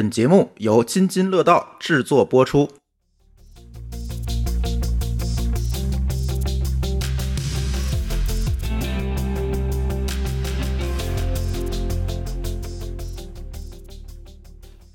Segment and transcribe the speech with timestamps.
[0.00, 2.66] 本节目由津津乐道制作播出。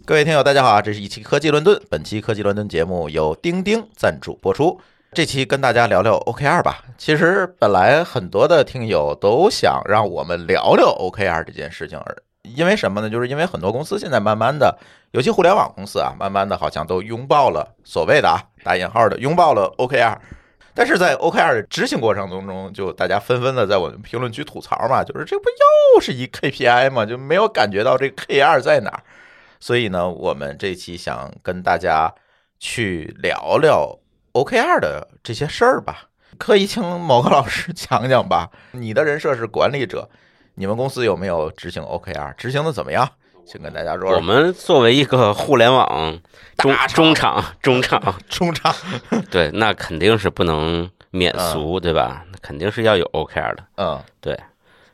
[0.04, 0.81] 各位听友，大家好啊！
[0.81, 4.81] 这是一期科技伦敦，本期科技伦敦节目由钉钉赞助播出。
[5.11, 6.83] 这期跟大家聊聊 OKR 吧。
[6.97, 12.17] 其实本来很多的听友都想让我们聊聊 OKR 这件事情，而
[12.55, 13.09] 因为什么呢？
[13.09, 14.78] 就是因为很多公司现在慢慢的，
[15.11, 20.18] 尤其互联网公司啊，慢慢的好像都拥抱了所谓的啊打引号的拥抱了 OKR。
[20.74, 25.46] 但是在 OKR 的执行过程当中，就大家纷纷的在我们评论区吐槽嘛，就是这不
[25.96, 27.05] 又是一 KPI 吗？
[27.05, 29.04] 就没有感觉到这 KR 在哪儿。
[29.60, 32.14] 所以呢，我们这期想跟大家
[32.59, 33.97] 去聊聊
[34.33, 36.09] OKR 的这些事儿吧。
[36.38, 38.50] 可以请某个老师讲讲吧。
[38.73, 40.09] 你的人设是管理者，
[40.55, 42.33] 你们公司有没有执行 OKR？
[42.36, 43.08] 执行的怎么样？
[43.45, 44.16] 先跟大家说说。
[44.16, 46.17] 我们作为一个互联网
[46.58, 48.73] 中中场中场，中场
[49.30, 52.25] 对，那肯定是不能免俗，对吧？
[52.41, 53.63] 肯定是要有 OKR 的。
[53.77, 54.35] 嗯，对，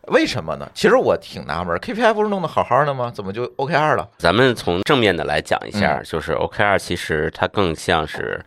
[0.08, 0.70] 为什么呢？
[0.74, 3.10] 其实我挺纳闷，KPI 不是弄得好好的吗？
[3.14, 4.10] 怎么就 OKR 了？
[4.18, 8.44] 咱们从正面的来讲一下，嗯就是 OKR 其实它更像是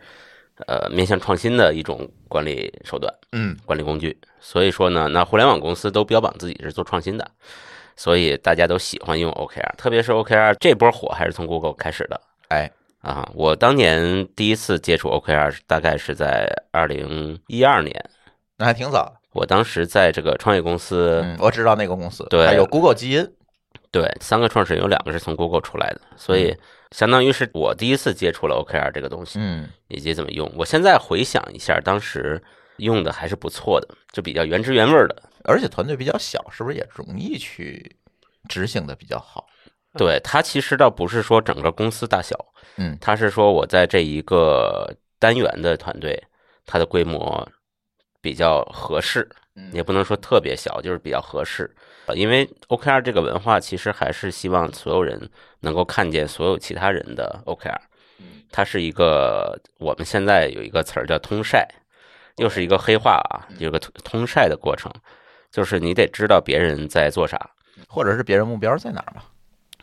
[0.67, 4.17] 呃面向创新的一种管理手段、嗯管理工具。
[4.41, 7.25] 所以说呢，那互联网公司都标榜自己是做创新的，
[7.95, 12.19] 所以大家都喜欢用 OKR，特别是 OKR 这波火还是从 Google 开始的。
[12.49, 12.69] 哎，
[12.99, 18.09] 啊，我当年第一次接触 OKR 大概是在二零一二年，
[18.57, 19.13] 那还挺早。
[19.31, 23.25] 我当时在这个创业公司，嗯，我知道那个公司，对还有 Google 基因。
[23.95, 26.53] 对，三个创始人有两个是从 Google 出来的，所以
[26.91, 30.51] 相当于是我第一次接触了 OKR 这个东西，嗯以及怎么用。
[30.57, 32.43] 我现在回想一下，当时
[32.75, 35.23] 用的还是不错的，就比较原汁原味的。
[35.45, 37.95] 而且团队比较小，是不是也容易去
[38.49, 39.47] 执行的比较好？
[39.97, 42.35] 对它其实倒不是说整个公司大小，
[42.75, 46.21] 嗯它是说我在这一个单元的团队，
[46.65, 47.47] 它的规模
[48.19, 49.25] 比较合适，
[49.55, 51.73] 嗯也不能说特别小，就是比较合适。
[52.05, 55.29] 呃因为 OKR 这个文化其实还是希望所有人
[55.61, 57.77] 能够看见所有其他人的 OKR，
[58.51, 61.67] 它是一个我们现在有一个词儿叫通晒，
[62.37, 64.91] 又是一个黑话啊，有个通通晒的过程，
[65.51, 67.49] 就是你得知道别人在做啥，
[67.87, 69.25] 或者是别人目标在哪儿吧？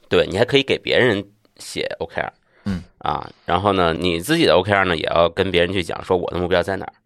[0.09, 1.25] 对你还可以给别人
[1.56, 2.31] 写 OKR，
[2.65, 2.83] 嗯。
[2.99, 7.01] 啊，然后呢，你自己的 OKR 呢也要跟别人去讲说我的目标在哪儿，嗯，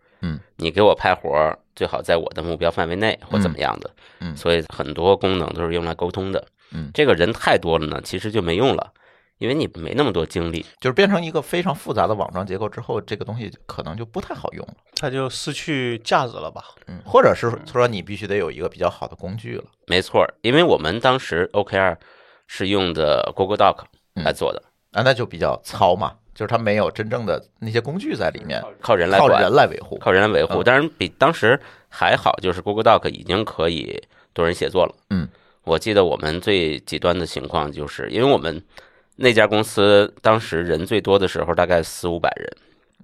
[0.56, 3.90] 你给我派活儿最好在我的目标范围内或怎么样的，
[4.20, 8.92] 嗯所以很多功能都是用来沟通的，嗯这个人太多了呢，其实就没用了，
[9.38, 14.74] 因为你没那么多精力，就是变成一个非常复杂的网状结构之后，这个东西可能就不太好用了。
[14.94, 16.64] 它就失去价值了吧？
[16.86, 19.64] 嗯，或者是说你必须得有一个比较好的工具了。
[19.86, 21.96] 没错儿，因为我们当时 OKR
[22.46, 23.84] 是用的 Google Doc
[24.14, 24.62] 嗯来做的，
[24.92, 29.96] 啊，那就比较糙嘛，就是它没有真正的那些工具在里面，靠人来靠，人来维护。
[29.98, 30.62] 靠人来维护。
[30.62, 31.58] 嗯当然比当时
[31.88, 34.00] 还好，就是 Google Doc 已经可以
[34.34, 34.94] 多人写作了。
[35.08, 35.26] 嗯，
[35.64, 38.62] 我记得我们最极端的情况就是，因为我们
[39.16, 42.56] 那家公司当时人最多的时候大概四五百人，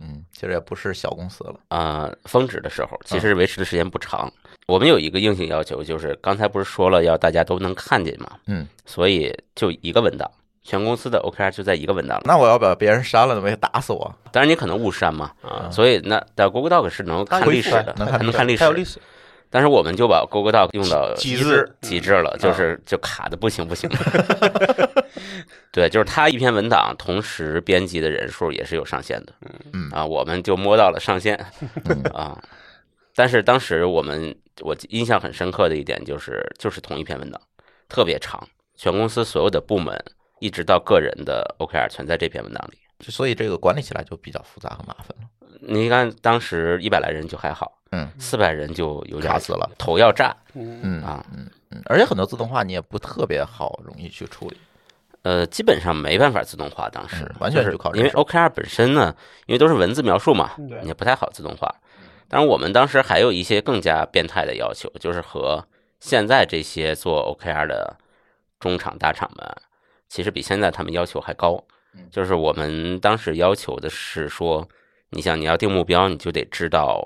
[0.03, 1.55] 嗯，其实也不是小公司了。
[1.69, 4.31] 啊，峰值的时候，其实维持的时间不长。
[4.67, 10.31] 我们有一个硬性要求，就是刚才不是说了要大家都能看见嘛，嗯，所以就一个文档，
[10.63, 12.23] 全公司的 OKR 就在一个文档里。
[12.27, 14.15] 那我要把别人删了，那没打死我。
[14.31, 18.73] 当然你可能误删嘛，啊，所以那在 Google Doc 是能看历史的，能看历史还能看历史。
[18.73, 18.99] 历史，
[19.51, 23.91] 但是我们就把 Google Doc 用到极致致极致了，就是就卡的不行不行。
[25.73, 29.33] 对，就是他一篇文档同时编辑的人数也是有上限的。
[29.73, 31.39] 嗯啊，我们就摸到了上限
[31.85, 32.39] 嗯 啊。
[33.15, 37.41] 但是当时我们我印象很深刻的一点就是，就是同一篇文档
[37.89, 38.43] 特别长，
[38.77, 40.03] 全公司所有的部门
[40.43, 42.79] 一直到个人的 OKR 全在这篇文档里。
[43.09, 45.29] 所以这个管理起来就比较复杂和麻烦了。
[45.61, 50.37] 你看当时一百来人就还好，嗯四百人就有点卡死了，头要炸。
[50.55, 54.57] 嗯，嗯啊嗯嗯，而且很多自动化你也不特别好，容易去处理。
[55.23, 59.15] 呃，基本上没办法自动化，当时、嗯完全是靠因为 OKR 本身呢，
[59.47, 61.73] 因为都是文字描述嘛，对也不太好自动化。
[62.29, 65.65] 当然，我们当时还有一些更加变态的要求，就是和
[66.01, 67.97] 现在这些做 OKR 的
[68.59, 69.47] 中厂大厂们，
[70.13, 71.65] 其实比现在他们要求还高
[71.95, 72.07] 嗯。
[72.11, 74.69] 就是我们当时要求的是说，
[75.09, 77.03] 你像你要定目标，你就得知道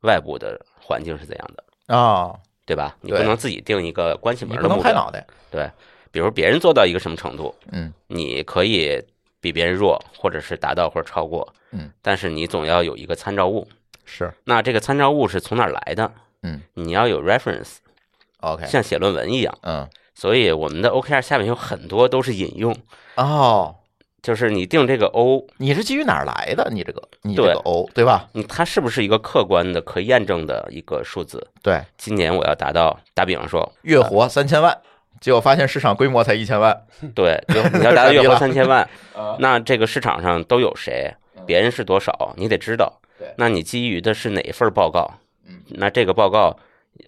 [0.00, 2.34] 外部的环境是怎样的，啊，
[2.66, 2.96] 对吧？
[3.00, 4.76] 你不能自己定一个关起门的目标。
[4.76, 5.24] 能拍脑袋。
[5.52, 5.70] 对，
[6.10, 9.00] 比如别人做到一个什么程度，嗯你可以
[9.40, 13.68] 比别人弱，或者是达到或者超过，嗯，但是你总要有一个参照物。
[14.04, 16.10] 是那这个参照物是从哪儿来的？
[16.42, 19.58] 嗯你要有 reference，OK，像写论文一样。
[19.62, 22.74] 嗯所以我们的 OKR 下面有很多都是引用，
[23.14, 23.76] 哦，
[24.20, 26.68] 就是你定这个 O，你是基于哪儿来的？
[26.72, 28.28] 你这个你这对个 O 对吧？
[28.32, 31.46] 你它是不是一个客观的、可验证的一个数字？
[31.62, 34.76] 对，今年我要达到，打比方说，月活三千万，
[35.20, 36.76] 结果发现市场规模才一千万，
[37.14, 37.40] 对，
[37.74, 38.82] 你要达到月活三千万，
[39.14, 41.14] 啊，那这个市场上都有谁？
[41.46, 42.34] 别人是多少？
[42.36, 43.28] 你得知道对。
[43.36, 45.08] 那你基于的是哪份报告
[45.46, 45.62] 嗯？
[45.68, 46.58] 那这个报告，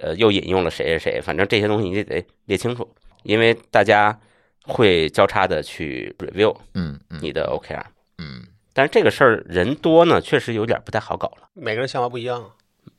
[0.00, 1.20] 呃，又引用了谁谁谁？
[1.20, 2.88] 反正这些东西你得列清楚，
[3.22, 4.18] 因为大家
[4.64, 7.84] 会交叉的去 review 嗯嗯你的 OKR。
[8.18, 11.48] 嗯，但是这个事儿人多呢，确实有点不太好搞了。
[11.54, 12.50] 每个人想法不一样。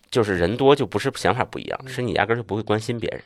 [0.10, 3.22] 就是人多就不是想法不一样，嗯是你压根儿就不会关心别人。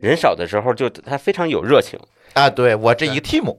[0.00, 1.98] 人少的时候就他非常有热情，
[2.34, 3.56] 啊，对我这一个 team。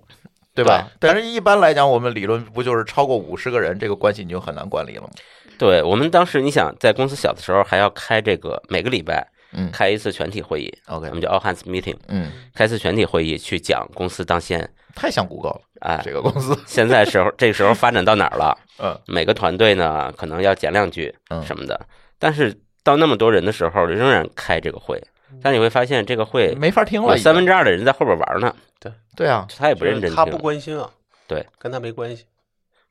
[0.56, 0.88] 对吧？
[1.00, 5.10] 但是一般来讲，我们理论不就是超过五十个人，这个关系你就很难管理了吗？
[5.58, 9.72] 对我们当时你想在公司小的时候还要开这个每个礼拜嗯。
[9.72, 14.70] 开一次全体会议，，OK，我们叫 all hands meeting，嗯，开次全体会议去讲公司当先。
[14.96, 16.02] 太像谷歌了，哎。
[16.04, 18.58] 这，个公司，现在时候 这个时候发展到哪儿了？
[18.80, 19.00] 嗯。
[19.08, 21.44] 每个团队呢可能要讲两句嗯。
[21.46, 21.80] 什么的，
[22.20, 25.02] 但是到那么多人的时候，仍然开这个会。
[25.42, 28.92] 但你会发现这个会没法听了，三分之二的人在后边玩呢，对。
[29.16, 30.90] 对啊，他也不认真就是他不，关心啊，
[31.28, 32.26] 对，跟他没关系。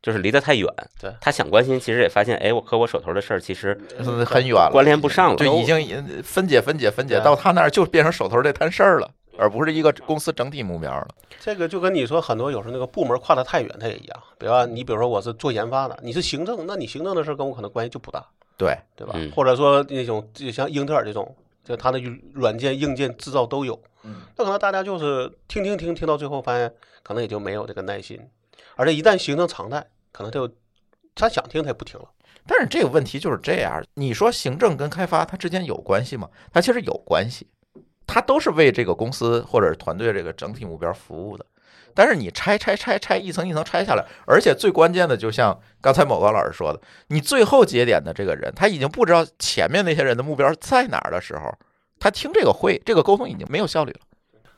[0.02, 0.68] 就是离得太远。
[1.00, 5.36] 对他想关心，其实也发现，哎，我和我手头的事儿其实嗯很远了，关联不上了。
[5.36, 11.08] 就已经分解、分解、分解到他那儿，就变成手头这摊事儿了，而不是一个公司整体目标了。
[11.40, 14.22] 这个就跟你说，很多有时候那个部门跨得太远，它也一样。
[14.38, 18.24] 比如说，你比如说我是做研发的，你是行政，那你行政的事儿跟我可能关系就不大，
[18.56, 19.14] 对，对吧？
[19.16, 21.34] 嗯或者说那种就像英特尔这种，
[21.64, 22.00] 就它的
[22.32, 26.72] 软件、硬件制造都有，嗯，那可能大家就是听听听听到最后，发现
[27.02, 28.20] 可能也就没有这个耐心，
[28.76, 30.50] 而且一旦形成常态，可能就
[31.14, 32.08] 他想听他也不听了。
[32.46, 36.28] 但是这个问题就是这样，你说行政跟开发它之间有关系吗？
[36.52, 37.46] 它其实有关系，
[38.06, 41.46] 它都是为这个公司或者团队这个整体目标服务的。
[41.94, 51.54] 但是你拆拆拆拆一层一层拆下来，而且最关键的，就像刚才某高老师说的，你最后节点的这个人，他已经不知道前面那些人的目标在哪儿的时候，
[52.00, 54.00] 他听这个会，这个沟通已经没有效率了。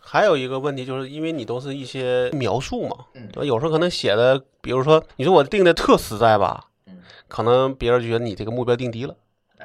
[0.07, 3.45] 还有一个问题，就是因为你都是一些描述嘛，嗯对吧？
[3.47, 9.17] 有时候可能写的，比如说你说我定的特实在吧嗯，可能别人就觉得你这个目标定低了，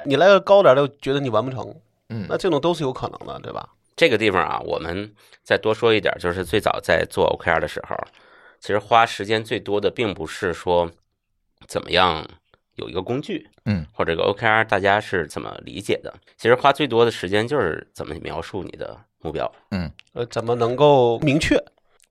[0.06, 1.74] 你来个高点的，觉得你完不成，
[2.08, 3.68] 嗯那这种都是有可能的，对吧？
[3.96, 7.94] 这个地方啊，我们再多说一点，就是最早在做 OKR 的时候，
[8.58, 10.90] 其实花时间最多的，并不是说
[11.66, 12.26] 怎么样
[12.76, 16.14] 有一个工具，嗯，或者个 OKR 大家是怎么理解的。
[16.38, 19.90] 其实花最多的时间就是怎么描述你的目标，嗯。
[20.12, 21.56] 呃，怎么能够明确？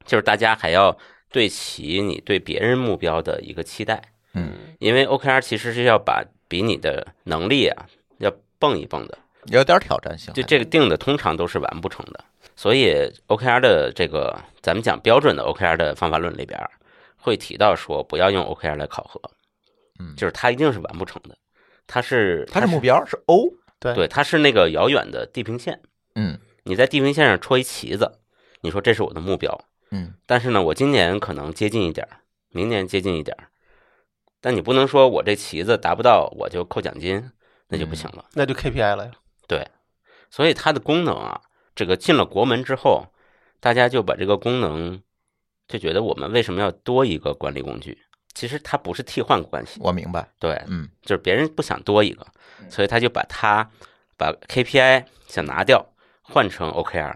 [0.05, 0.97] 就是大家还要
[1.31, 4.01] 对齐你对别人目标的一个期待，
[4.33, 7.85] 嗯，因为 OKR 其实是要把比你的能力啊
[8.19, 9.17] 要蹦一蹦的。
[9.45, 10.33] 有点挑战性。
[10.33, 12.23] 就这个定的通常都是完不成的，
[12.55, 12.93] 所以
[13.27, 16.59] OKR 的这个咱们讲标准的 OKR 的方法论里边
[17.15, 19.19] 会提到说，不要用 OKR 来考核，
[19.99, 20.15] 嗯。
[20.15, 21.37] 就是它一定是完不成的，
[21.87, 25.79] 它是它是目标是 O，对对，它是那个遥远的地平线，
[26.15, 26.37] 嗯
[26.69, 28.19] 你在地平线上戳一旗子，
[28.61, 33.49] 你说这是我的目标，嗯但是呢，我今年可能接近一点儿，明年接近一点儿，
[34.39, 37.31] 但你不能说我这旗子达不到我就扣奖金，
[37.69, 38.23] 那就不行了。
[38.33, 39.11] 那就 KPI 了呀。
[39.47, 39.67] 对，
[40.29, 41.41] 所以它的功能啊，
[41.73, 43.07] 这个进了国门之后，
[43.59, 45.01] 大家就把这个功能
[45.67, 47.97] 就觉得我们为什么要多一个管理工具？
[48.35, 50.29] 其实它不是替换关系，我明白。
[50.37, 52.27] 对，嗯就是别人不想多一个，
[52.69, 53.67] 所以他就把它
[54.15, 55.83] 把 KPI 想拿掉，
[56.31, 57.15] 换成 OKR。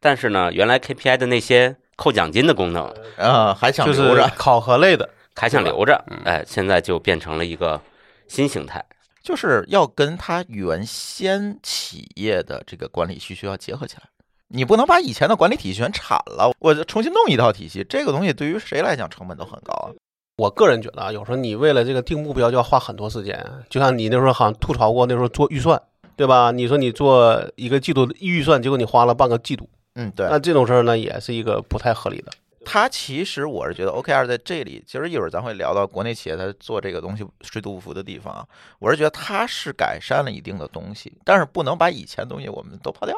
[0.00, 7.80] 但是呢，原来 KPI 的那些扣奖金的功能啊，还想就是留着，考核类的， 还想留着，哎，现在就变成了一个
[8.28, 8.84] 新形态。
[9.20, 14.04] 就是要跟他原先企业的这个管理需求要结合起来。
[14.50, 19.90] 你不能把以前的管理体系全铲了，我就重新弄一套体系，这个东西对于谁来讲成本都很高啊。
[20.38, 25.78] 我个人觉得啊，有时候你为了这个定目标就要花很多时间，就像你那时候好像吐槽过，那时候做预算，
[26.18, 26.50] 对吧？
[26.50, 32.32] 你说你做一个季度的预算，结果你花了半个季度，嗯，对，那这种事儿呢，也是一个不太合理的。
[32.64, 38.44] 它其实我是觉得 OKR 在这里，其实一会儿咱会聊到国内企业它做这个东西水土不服的地方啊。
[38.80, 43.16] 我是觉得它是改善了一定的东西，但是不能把以前东西我们都抛掉。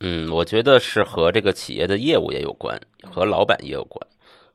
[0.00, 2.78] 嗯，我觉得是和这个企业的业务也有关，
[3.10, 4.06] 和老板也有关。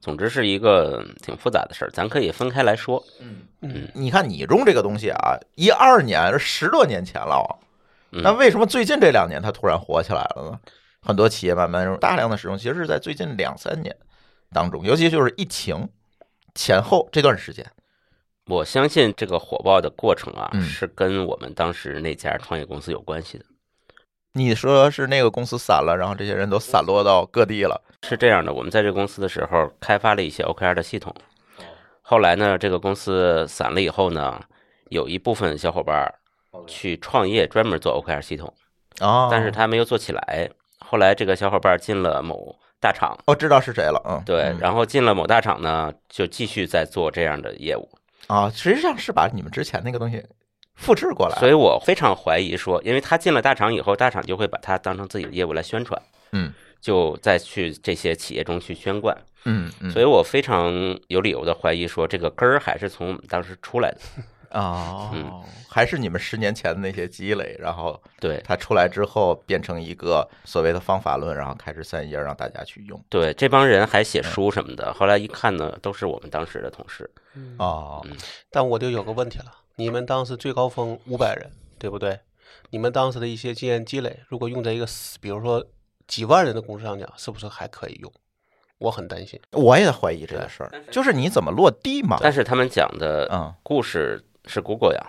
[0.02, 3.02] 总之是一个挺复杂的事儿，咱可以分开来说。
[3.20, 7.60] 嗯嗯，你看你用这个东西啊，一二年十多年前了
[8.10, 10.60] 那为什么最近这两年它突然火起来了呢？
[11.02, 13.96] 很多企业慢慢大量的使用，其实是在最近两三年
[14.52, 15.88] 当中，尤其就是疫情
[16.56, 17.66] 前后这段时间。
[18.48, 23.46] 我相信这个火爆的过程啊，嗯是跟我们当时那家创业公司有关系的。
[24.34, 27.82] 你说是那个公司散了，然后这些人都散落到各地了。
[28.04, 31.14] 是这样的，我们在这个公司的时候开发了一些 OKR 的系统，
[32.02, 34.42] 后来呢，这个公司散了以后呢，
[34.90, 36.16] 有一部分小伙伴儿
[36.66, 38.52] 去创业，专门做 OKR 系统，
[39.02, 40.50] 哦，但是他没有做起来。
[40.80, 47.88] 后来这个小伙伴儿进了某大厂，哦知道是谁了，嗯，对，嗯然后进了某大厂呢，就继续在做这样的业务。
[48.28, 50.26] 啊，实际上是把你们之前那个东西
[50.76, 56.02] 复制过来，所以我非常怀疑说，因为他进了大厂以后，大厂就会把他当成自己的业务来宣传，
[56.32, 56.54] 嗯。
[56.82, 59.16] 就再去这些企业中去宣贯。
[59.46, 60.74] 嗯嗯，所以我非常
[61.10, 64.00] 有理由的怀疑说，这个根儿还是从我们当时出来的。
[64.50, 65.44] 哦，嗯。
[65.70, 68.42] 还是你们十年前的那些积累，然后对。
[68.44, 73.00] 它出来之后变成一个所谓的方法论，然后开始散页让大家去用。
[73.10, 77.08] 对，这帮人还写书什么的，后来一看呢，都是我们当时的同事。
[77.60, 78.04] 哦，
[78.50, 82.20] 但我就有个问题了，你们当时最高峰五百人，对不对？
[82.70, 84.86] 你们当时的一些经验积累，如果用在一个
[85.20, 85.66] 比如说
[86.08, 88.14] 几万人的公司上讲，是不是还可以用？
[88.78, 89.42] 我很担心。
[89.54, 92.18] 我也怀疑这件事儿，就是你怎么落地嘛。
[92.22, 95.04] 但是他们讲的嗯，故事是 Google 呀，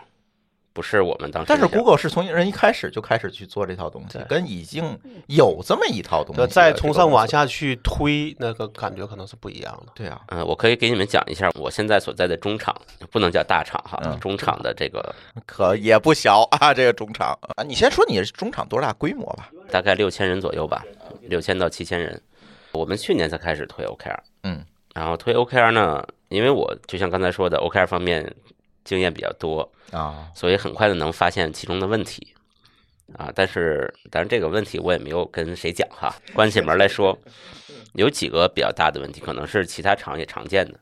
[0.72, 1.66] 不是我们当时但是。
[1.66, 9.92] Google 是从人一开始就开始去做这套东西，跟已经有这么一套东西再从上往下去推，那个感觉可能是不一样的。
[9.94, 12.74] 对啊，嗯，我可以给你们讲一下我现在所在的中厂，
[13.10, 15.14] 不能叫大厂哈，嗯中厂的这个
[15.46, 19.50] 可也不小啊，这个中场啊，你先说你中场多大规模吧？
[19.70, 20.84] 大概六千人左右吧，
[21.22, 22.20] 六千到七千人。
[22.72, 24.64] 我们去年才开始推 OKR，嗯，
[24.94, 28.34] 然后推 OKR 呢，因为我就像刚才说的，OKR 方面
[28.84, 32.34] 经验比较多，啊，所以很快的能发现其中的问题
[33.16, 33.30] 啊。
[33.34, 37.18] 但是，当然这个问题我也没有跟谁讲哈，关起门来说，
[37.94, 40.78] 有几个比较大的问题，可能是其他厂也常见的。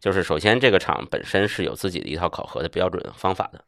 [0.00, 3.64] 就是首先，这个厂本身是有自己的一套考核的标准方法的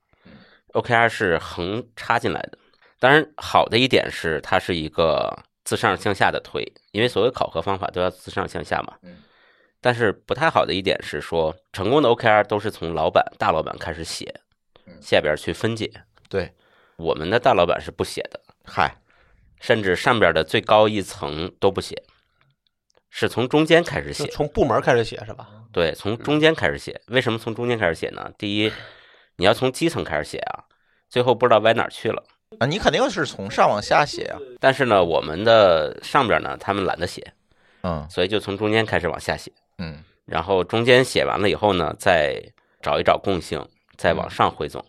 [0.75, 2.59] ，OKR 是横插进来的。
[3.01, 8.95] 当然，好的一点是它是一个自上向下的推，因为所有考核方法都要自上向下嘛。
[9.81, 14.35] 但是不太好的一点是说，成功的 OKR 都是从老板、大老板开始写，
[15.01, 15.91] 下边去分解。
[16.29, 16.53] 对，
[16.97, 18.97] 我们的大老板是不写的，嗨，
[19.59, 22.03] 甚至上边的最高一层都不写，
[23.09, 24.27] 是从中间开始写。
[24.29, 25.49] 从部门开始写是吧？
[25.73, 27.01] 对，从中间开始写。
[27.07, 28.31] 为什么从中间开始写呢？
[28.37, 28.73] 第一，
[29.37, 30.65] 你要从基层开始写啊，
[31.09, 32.23] 最后不知道歪哪儿去了。
[32.59, 37.33] 啊，你肯定是从上往下写啊，但是呢，我们的上边呢，他们懒得写，
[37.83, 39.53] 嗯所以就从中间开始往下写。
[39.81, 40.05] 嗯。
[40.27, 42.41] 然后中间写完了以后呢，再
[42.81, 43.61] 找一找共性，
[43.97, 44.85] 再往上汇总，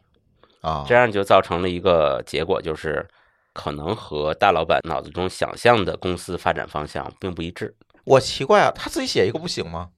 [0.62, 3.04] 啊，这样就造成了一个结果，就是
[3.52, 7.76] 可能和大老板脑子中想象的公司发展方向并不一致。
[8.04, 9.90] 我奇怪啊，他自己写一个不行吗？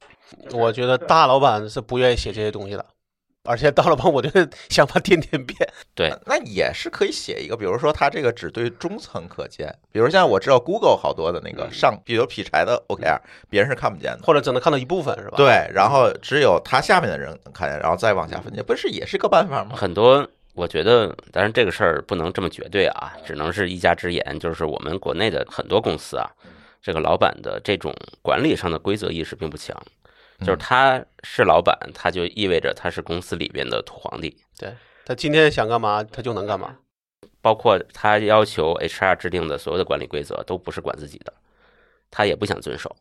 [0.51, 2.85] 我觉得大老板是不愿意写这些东西的，
[3.43, 5.57] 而且到了吧我觉得想法天天变。
[5.93, 13.19] 对，那也是可以写一个，比如说他这个只对中层可见，比如现在我知道 Google 好多的那个上，比如劈柴的 OKR，
[13.49, 14.19] 别人是看不见的。
[14.23, 19.75] 或者只能看到一部分是吧？，对，然后只有他下面的人能看见，然后再往下分解，不是也是个办法吗？
[19.75, 24.39] 很多我觉得，当然这个事儿不能这么绝对啊，只能是一家之言。
[24.39, 26.29] 就是我们国内的很多公司啊，
[26.81, 29.75] 这个老板的这种管理上的规则意识并不强，
[30.43, 34.37] 就是他是老板，他就意味着他是公司里边的土皇帝。
[34.57, 34.73] 对
[35.05, 36.75] 他今天想干嘛他就能干嘛。
[37.41, 41.33] 包括他要求 HR 制定的所有的管理规则都不是管自己的，
[42.09, 42.95] 他也不想遵守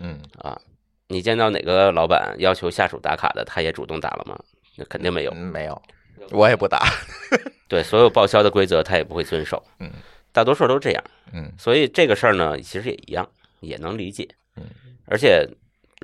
[0.00, 0.60] 嗯，啊。
[1.08, 4.38] 你见到哪个老板要求下属打卡的，他也主动打了吗？
[4.76, 5.30] 那肯定没有。
[5.34, 5.82] 嗯没有，
[6.30, 6.84] 我也不打。
[7.68, 9.62] 对，所有报销的规则他也不会遵守。
[9.78, 9.90] 嗯，
[10.32, 11.04] 大多数都这样。
[11.32, 13.26] 嗯所以这个事儿呢，其实也一样，
[13.60, 14.28] 也能理解。
[14.56, 14.64] 嗯，
[15.06, 15.48] 而且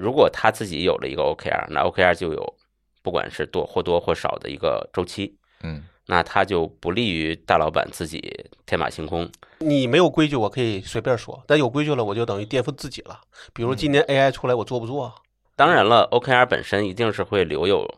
[0.03, 2.57] 如果他自己有了一个 OKR，那 OKR 就有
[3.05, 8.21] 不管是多或多或少的一个周期，嗯那他就不利于大老板自己
[8.67, 9.31] 天马行空。
[9.61, 13.21] 你没有规矩，我可以随便说；但有规矩了，我就等于颠覆自己了。
[13.55, 15.15] 比如今年 AI 出来，我做不做？
[15.55, 17.89] 当然了，OKR 本身一定是会留有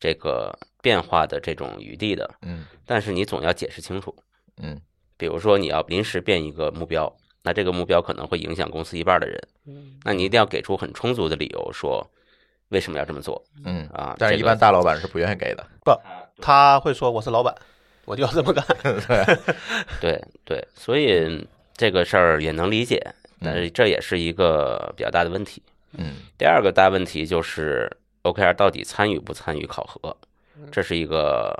[0.00, 4.12] 这个变化的这种余地的，嗯但是你总要解释清楚。
[4.60, 4.80] 嗯
[5.16, 9.38] 比如说你要临时变一个目标，那这个目标可能会影响公司一半的人，
[10.02, 12.04] 那你一定要给出很充足的理由，说
[12.70, 14.16] 为什么要这么做嗯，啊？
[14.18, 15.64] 但是一般大老板是不愿意给的。
[15.84, 15.92] 不
[16.40, 17.54] 他会说我是老板，
[18.06, 18.64] 我就要这么干。
[20.00, 21.46] 对对，所以
[21.76, 22.98] 这个事儿也能理解，
[23.40, 25.62] 但是这也是一个比较大的问题。
[25.96, 30.16] 嗯第二个大问题就是 OKR 到底参与不参与考核，
[30.72, 31.54] 这是一个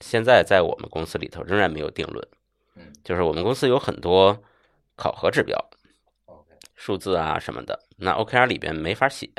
[0.00, 2.26] 现在在我们公司里头仍然没有定论。
[3.04, 4.36] 就是我们公司有很多
[4.96, 5.56] 考核指标，
[6.74, 9.30] 数字啊什么的，那 OKR 里边没法写，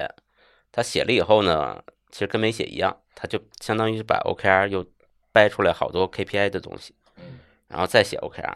[0.72, 4.86] 他写了以后呢，其实跟没写一样，他就相当于把 OKR 又
[5.32, 6.96] 掰出来好多 KPI 的东西，
[7.68, 8.54] 然后再写 OKR。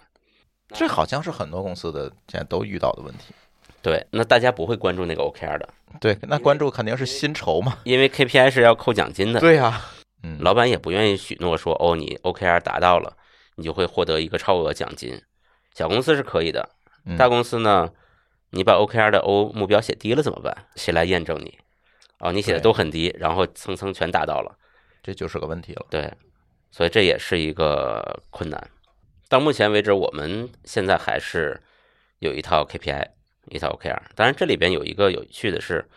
[0.69, 3.33] 这好像是很多公司的现在都遇到的问题。
[3.81, 5.67] 对，那大家不会关注那个 OKR 的，
[5.99, 7.79] 对，那关注肯定是薪酬嘛。
[7.83, 9.39] 因为 KPI 是要扣奖金的。
[9.39, 9.81] 对呀，
[10.23, 13.17] 嗯，老板也不愿意许诺说，哦，你 OKR 达到了，
[13.55, 15.21] 你就会获得一个超额奖金。
[15.73, 16.69] 小公司是可以的，
[17.05, 17.91] 嗯大公司呢，
[18.51, 20.65] 你把 OKR 的 O 目标写低了怎么办？
[20.75, 21.57] 谁来验证你？
[22.19, 24.55] 哦，你写的都很低，然后蹭蹭全达到了，
[25.01, 25.85] 这就是个问题了。
[25.89, 26.13] 对，
[26.69, 28.69] 所以这也是一个困难。
[29.27, 31.59] 到目前为止，我们现在还是
[32.19, 33.07] 有一套 KPI，
[33.49, 33.99] 一套 OKR。
[34.13, 35.89] 当然，这里边有一个有趣的是，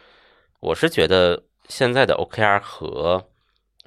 [0.61, 3.29] 我是觉得现在的 OKR 和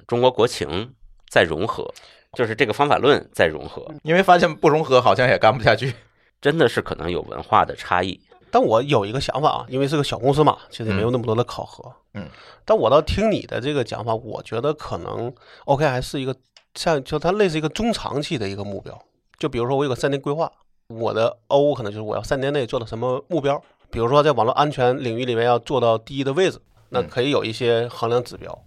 [0.06, 0.94] 中国国情
[1.28, 1.92] 在融合，
[2.34, 5.92] 就是这个方法论在融合，因为发现不融合好像也干不下去。
[6.40, 8.20] 真的是可能有文化的差异。
[8.50, 11.92] 但我有一个想法啊，因为是个小公司嘛，其实也没有那么多的考核。
[12.14, 12.26] 嗯，
[12.64, 15.30] 但我倒听你的这个讲法，我觉得可能
[15.66, 16.34] OK 还是一个
[16.74, 18.98] 像就它类似一个中长期的一个目标。
[19.38, 20.50] 就比如说我有个三年规划，
[20.88, 23.62] 我的 O 可能就是我要三年内做到什么目标。
[23.90, 28.58] 比如说在网络安全领域里面要做到第一的位置，那可以有一些衡量指标。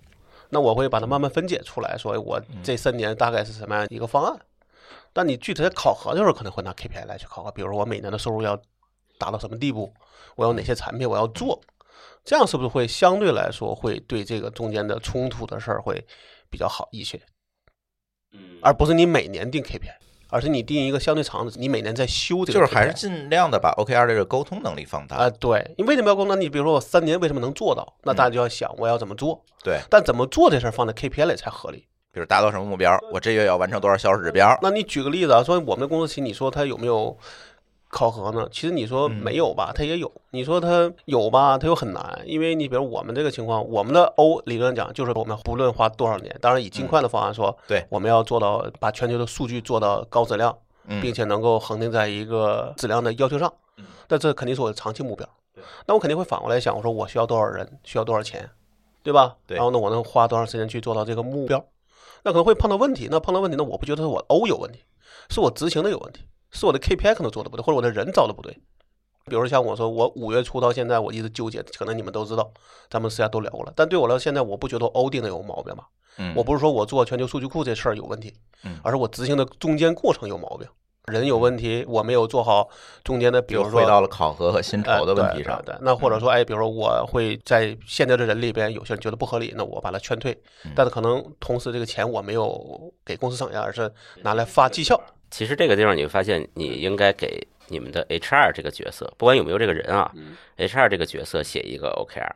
[0.49, 4.39] 那我会把它慢慢分解出来，说我这三年大概是什么样一个方案。
[5.13, 8.59] 但你具体在考核的时候，可能会拿 KPI 来去考核，比如说我每年的收入要
[9.17, 9.93] 达到什么地步，
[10.35, 11.61] 我有哪些产品我要做，
[12.23, 16.05] 这样是不是会相对来说会对这个中间的冲突的事儿会
[16.49, 17.21] 比较好一些，
[18.33, 19.91] 嗯而不是你每年定 KPI，
[20.29, 25.17] 而是你定一个相对长的，你每年在修这个就是还是尽量的把 OKR 的这个沟通能力放大。
[25.17, 26.39] 啊、对，你为什么要沟通？
[26.39, 27.97] 你比如说我三年为什么能做到？
[28.03, 31.87] 那大家就要想我要怎么做，对，但怎么做这事儿放在 KPI 里才合理。
[32.13, 34.57] 比如达到什么目标，我这月要完成多少销售指标。
[34.61, 37.17] 那你举个例子啊，说我们的公司其实你说它有没有
[37.87, 38.47] 考核呢？
[38.51, 53.51] 其实你说没有吧，它也有；你说它有吧，它又很难，因为你比如我们这个情况，我们的 O 理论讲就是我们不论花多少年，当然以尽快的方案说，对我们要做到把全球的数据做到高质量，嗯并且能够恒定在一个质量的要求上。
[54.09, 55.25] 那这肯定是我的长期目标。
[55.85, 58.49] 那我肯定会反过来想，我说我需要多少人，需要多少钱，
[59.01, 59.35] 对吧？
[59.47, 61.63] 对然后呢，我能花多长时间去做到这个目标？
[62.23, 63.07] 那可能会碰到问题。
[63.09, 64.79] 那碰到问题，那我不觉得是我 O 有问题，
[65.29, 68.57] 是我执行的有问题，是我的 KPI 可能做的不对，或者我的人招的不对。
[69.25, 72.51] 比如像我说，我五月初到现在我一直纠结，可能你们都知道，
[72.89, 73.71] 咱们私下都聊过了。
[73.75, 75.87] 但对我来说，现在我不觉得 O 定的有毛病吧？
[76.17, 78.33] 嗯我不是说我做全球数据库这事儿有问题
[78.65, 80.67] 嗯，而是我执行的中间过程有毛病，
[81.07, 82.69] 人有问题，我没有做好
[83.03, 85.55] 中间的，比如说回到了考核和薪酬的问题上。
[85.55, 90.31] 嗯呃对对对那或者说，哎，比如说我会在现在的人里边，有些人觉得不合理，那我把他劝退。
[90.65, 95.01] 嗯但是可能同时这个钱我没有给公司省下，而是拿来发绩效。
[95.31, 100.11] 其实这个地方你会发现，你应该给你们的 HR 这个角色，不管有没有这个人啊、
[100.57, 102.29] h r 这个角色写一个 OKR，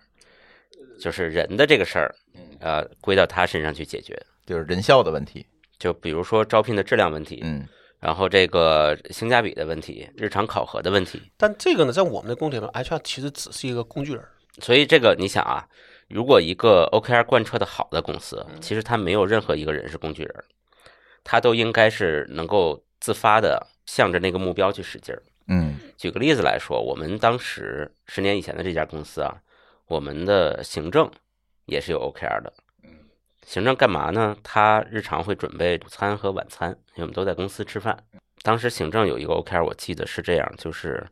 [1.00, 2.16] 就是人的这个事儿，
[2.60, 4.18] 呃，归到他身上去解决。
[4.46, 5.46] 就是人效的问题。
[5.78, 7.68] 就比如说招聘的质量问题，嗯
[8.06, 11.20] 然后这个性价比的问题，日常考核的问题。
[11.38, 14.24] 但这个呢，在我们的工作里面，HR 其实只是一个工具人。
[14.60, 15.68] 所以这个你想啊，
[16.08, 20.36] 如果一个 OKR 贯彻的好的公司，其实它没有任何一个人是工具人，
[21.24, 25.24] 他都应该是能够自发的向着那个目标去使劲儿。
[25.48, 29.36] 嗯举个例子来说，我们当时十年以前的这家公司啊，
[29.88, 31.10] 我们的行政
[31.66, 32.54] 也是有 OKR 的。
[33.46, 34.36] 行政干嘛呢？
[34.44, 37.98] 他日常会准备午餐和晚餐，因为我们都在公司吃饭。
[38.42, 41.08] 当时行政有一个 OKR，我记得是这样，就是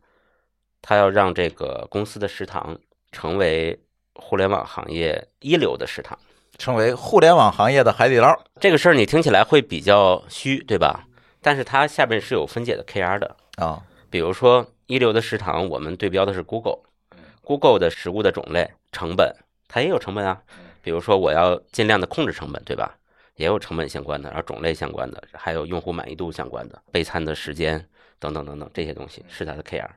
[0.82, 2.78] 他要让这个公司的食堂
[3.12, 3.80] 成为
[4.16, 6.18] 互联网行业一流的食堂。
[6.58, 8.32] 成为互联网行业的海底捞。
[8.60, 11.08] 这个事儿你听起来会比较虚，对吧？
[11.42, 13.36] 但是它下面是有分解的 KR 的。
[13.58, 19.36] 啊，比如说一流的食堂，我们对标的是 Google，Google 的食物的种类、成本，
[19.68, 20.44] 它也有成本啊。
[20.84, 22.96] 比如说我要尽量的控制成本，对吧？
[23.36, 27.84] 也有成本相关的，然后种类相关的，还有用户满意度相关的，备餐的时间
[28.20, 29.90] 等等等等这些东西是他的 KR，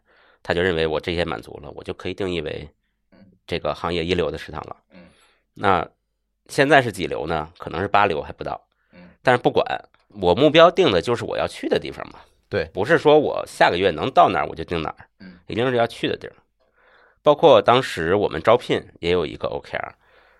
[0.43, 2.67] 他就认为我这些满足了，我就可以定义为
[3.47, 4.77] 这个行业一流的食堂了。
[5.53, 5.87] 那
[6.49, 7.53] 现在是几流呢？
[7.59, 8.59] 可能是八流还不到。
[9.23, 9.67] 但是不管
[10.09, 12.21] 我目标定的就是我要去的地方嘛。
[12.49, 15.09] 对不是说我下个月能到哪儿我就定哪儿，
[15.49, 16.33] 一定是要去的地儿。
[17.21, 19.91] 包括当时我们招聘也有一个 OKR，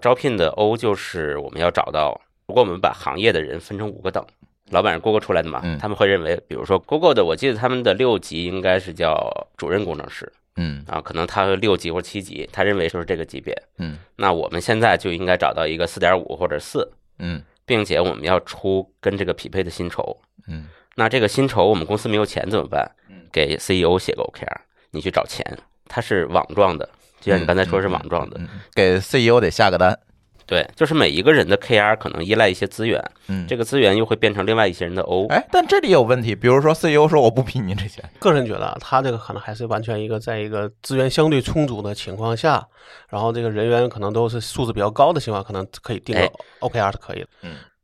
[0.01, 4.25] 招聘的 O 就是我们要找到，如果我们把行业的人分成五个等，
[4.71, 13.55] 老板是 Google 出来的嘛，嗯他们会认为，比如说 Google 的，我记得他们的六级应该是叫主任工程师嗯啊，可能他六级或七级，他认为就是这个级别。
[13.79, 20.19] 嗯那我们现在就应该找到一个四点五或者四，嗯并且我们要出跟这个匹配的薪酬。
[20.49, 22.91] 嗯那这个薪酬我们公司没有钱怎么办？
[23.31, 24.57] 给 CEO 写个 OKR，
[24.93, 25.45] 你去找钱，
[25.87, 26.89] 它是网状的，
[27.27, 28.37] 就像你刚才说是网状的。
[28.39, 29.99] 嗯，给 CEO 得下个单。
[30.47, 35.27] 对，就是每一个人的 KR 可能依赖一些资源，嗯，这个资源又会变成另外一些人的 O。
[35.27, 42.65] 哎，但这里有问题，比如说 CEO 说我不批你这些，个人觉得啊他这个可能还是完全一个在一个资源相对充足的情况下，
[43.09, 47.29] 然后这个人员可能都是素质比较高的情况，可能可以定个哎 OKR 是可以的。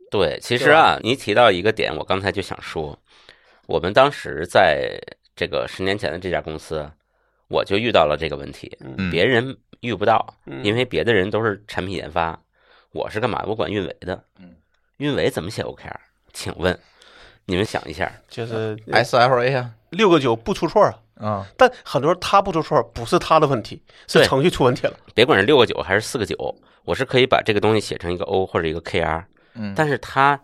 [0.09, 2.97] 对，其实啊，你提到一个点，我刚才就想说，
[3.67, 4.97] 我们当时在
[5.35, 6.89] 这个十年前的这家公司，
[7.53, 12.41] 我就遇到了这个问题，嗯别人遇不到，嗯因为别的人都是产品研发，
[12.93, 13.45] 我是干嘛？
[13.47, 14.57] 我管运维的嗯，
[14.97, 15.95] 运维怎么写 OKR？
[16.33, 16.77] 请问
[17.45, 24.97] 你们想一下，就是哎 SLA 啊，六个九不出错啊，啊，但很多人他不出错，不是他的问题，是程序出问题了。
[25.15, 26.35] 别管是六个九还是四个九，
[26.85, 30.41] 我是可以把这个东西写成一个 O 或者一个 KR，嗯，但是他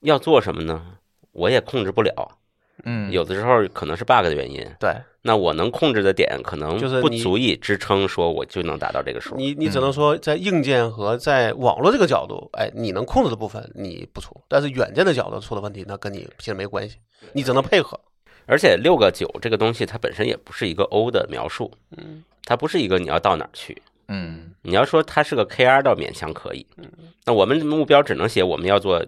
[0.00, 0.98] 要做什么呢？
[1.30, 2.38] 我也控制不了，
[2.84, 4.66] 嗯，有的时候可能是 bug 的原因。
[4.78, 9.36] 对那我能控制的点可能不就是不足以支撑说我就能达到这个数。
[9.36, 16.96] 你，你只嗯能说在硬件和在网络这个角度，哎，你能控制的部分你不出，但是软件的角度出了问题，那跟你其实没关系，
[17.32, 17.98] 你只能配合。
[18.46, 23.80] 而且六个九这个东西它本身也不是一个 O 的描述，嗯，它不是一个你要到哪儿去。
[24.08, 26.84] 嗯你要说它是个 KR 倒勉强可以，嗯
[27.24, 29.00] 那我们目标只能写我们要做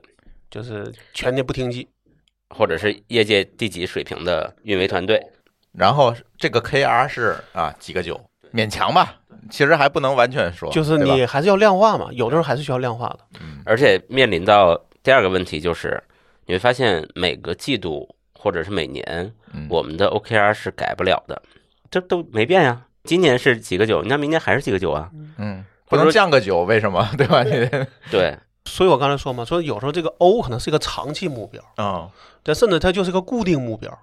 [0.49, 1.89] 就是全年不停机。
[2.57, 5.21] 或者是业界第几水平的运维团队。
[5.73, 8.21] 然后这个 KR 是啊几个九，
[8.53, 9.17] 勉强吧，
[9.51, 13.19] 其实还不能完全说，就是你还是要量化嘛，有的时候还是需要量化的。
[13.65, 16.01] 而且面临到第二个问题就是，
[16.47, 21.43] 你会发现每个季度或者是每年，嗯我们的 OKR 是改不了的，
[21.91, 22.81] 这都没变呀。
[23.03, 25.11] 今年是几个九，那明年还是几个九啊？
[25.39, 27.07] 嗯，不能降个九，为什么？
[27.19, 27.43] 对吧？
[28.13, 32.11] 对，所以我刚才说嘛，说有时候这个 O 可能是一个长期目标，啊
[32.43, 33.97] 但甚至它就是个固定目标，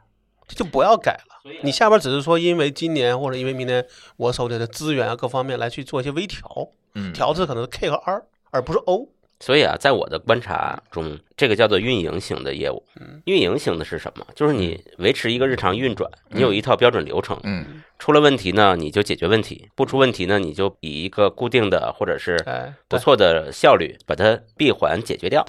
[0.48, 1.52] 这就不要改了。
[1.64, 3.86] 你下边只是说因为今年或者因为明年
[4.18, 9.10] 我手里的资源啊各方面来去做一些微调，嗯，调制可能是 K 和 R，而不是 O。
[9.42, 12.82] 所以啊，在我的观察中，这个叫做运营型的业务。
[13.26, 14.26] 运营型的是什么？
[14.36, 17.82] 就是你维持一个日常运转，你有一套标准流程，嗯。
[17.98, 25.46] 出了问题呢，你就解决问题；不出问题呢，你就以一个固定的或者是哎，不错的效率把它闭环解决掉。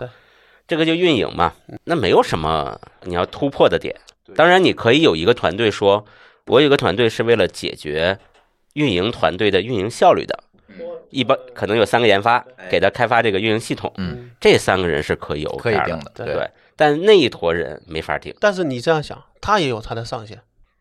[0.67, 1.53] 这个就运营嘛，
[1.85, 3.95] 那没有什么你要突破的点。
[4.35, 6.05] 当然，你可以有一个团队说，
[6.47, 8.19] 我有一个团队是为了解决
[8.75, 10.45] 运营团队的运营效率的，
[11.11, 18.35] 一般可能有三个研发给他开发这个运营系统，嗯，这三个人是可以 OKR 可以定的，对对，但那一坨人没法定。
[18.41, 20.41] 但是你这样想，他也有他的上限。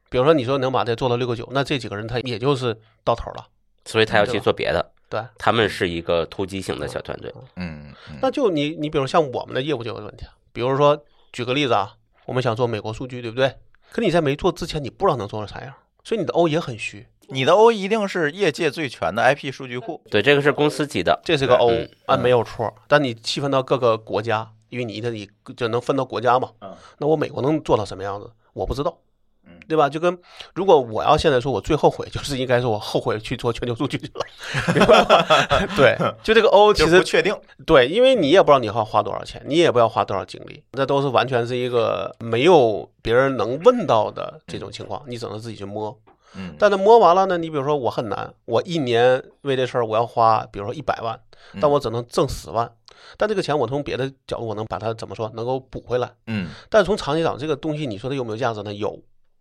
[0.10, 3.48] 比如说，你说能把这做到六个九，那这几个人他也就是到头了。
[3.86, 4.92] 所以他要去做别的。
[5.10, 13.56] 对，他们是一个突击型的小团队，嗯嗯那就你你比如像我们的业务就有问题啊，比如说举个例子啊，我们想做美国数据，对不对？
[13.92, 15.74] 可你在没做之前，你不知道能做成啥样，
[16.04, 22.74] 所以你的 O 也很虚，你的 O 一定是业界最全的 IP 数据库，对，这个是公司级的，这是个 O 嗯啊，没有错。
[22.88, 28.98] 但你细分到各个国家，因为你的你就能分到国家嘛嗯，那我美国能做到什么样子，我不知道
[29.46, 29.54] 嗯。
[29.68, 29.88] 对吧？
[29.88, 30.18] 就跟
[30.54, 35.68] 如果我要现在说，我最后悔就是应该说我后悔去做全球数据去了，明白吗？
[35.78, 37.34] 对， 就这个 O 其实不确定，
[37.66, 45.98] 对，因为你也不知道你要花多少钱，你也不要花多少精力，这都是完全是一个没有别人能问到的这种情况，你只能自己去摸。
[46.36, 51.20] 嗯，但是摸完了呢，你比如说我很难，我一年为这事儿我要花，比如说一百万，
[51.60, 52.72] 但我只能挣十万，
[53.18, 56.10] 但这个钱我从别的角度我能把它怎么说，能够补回来。
[56.28, 58.74] 嗯但从长期讲，这个东西你说它有没有价值呢？
[58.74, 58.98] 有，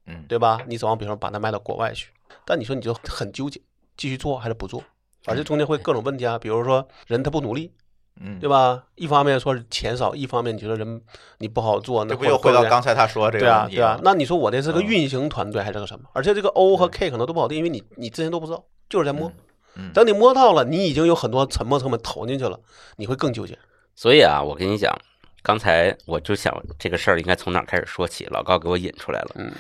[0.07, 0.61] 嗯对吧？
[0.66, 2.12] 你指望比如说把它卖到国外去，
[2.44, 3.61] 但你说你就很纠结，
[3.96, 4.83] 继续做还是不做？
[5.26, 7.70] 而且中间会各种问题啊，比如说人他不努力，
[8.20, 8.85] 嗯，对吧？
[8.94, 11.02] 一方面说是钱少，一方面你觉得人
[11.38, 13.98] 你不好做，那这不又回到刚才才他说这个对啊对啊？
[14.04, 16.04] 那你说我这是个嗯运行团队还是个什么？
[16.12, 19.28] 而且这个 O 和 K 可能都不好定，因为你你之前都不知道，就是在摸。
[19.76, 22.59] 嗯等你摸到了，你已经有很多沉没成本投进去了，
[22.96, 23.56] 你会更纠结。
[23.94, 24.92] 所以啊，我跟你讲，
[25.42, 29.30] 刚才我就想这个事儿应该从哪儿开始说起，老高给我引出来了。
[29.37, 29.50] 嗯，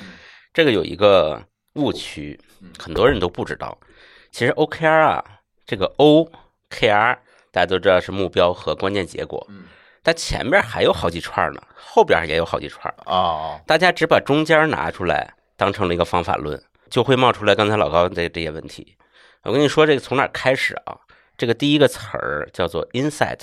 [0.52, 1.40] 这个有一个
[1.74, 2.38] 误区，
[2.76, 3.78] 很多人都不知道。
[4.32, 5.24] 其实 OKR 啊，
[5.64, 7.16] 这个 OKR
[7.50, 9.64] 大家都知道是目标和关键结果，嗯
[10.02, 12.92] 它前面还有好几串呢，后边也有好几串。
[13.04, 16.58] 哦，大家只把中间拿出来当成了一个方法论，
[16.88, 18.96] 就会冒出来刚才老高的这些问题。
[19.42, 20.96] 我跟你说，这个从哪儿开始啊？
[21.36, 23.40] 这个第一个词儿叫做 insight，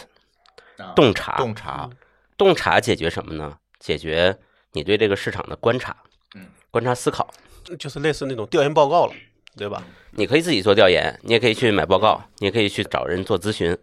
[0.96, 1.38] 洞察。
[1.38, 1.90] 洞察，
[2.38, 3.58] 洞察解决什么呢？
[3.80, 4.36] 解决
[4.72, 5.96] 你对这个市场的观察，
[6.36, 7.32] 嗯，观察思考。
[7.78, 9.14] 就是类似那种调研报告了，
[9.56, 9.84] 对吧？
[10.12, 13.78] 你可以自己做调研，你也可以去买报告，你也可以去找人做咨询，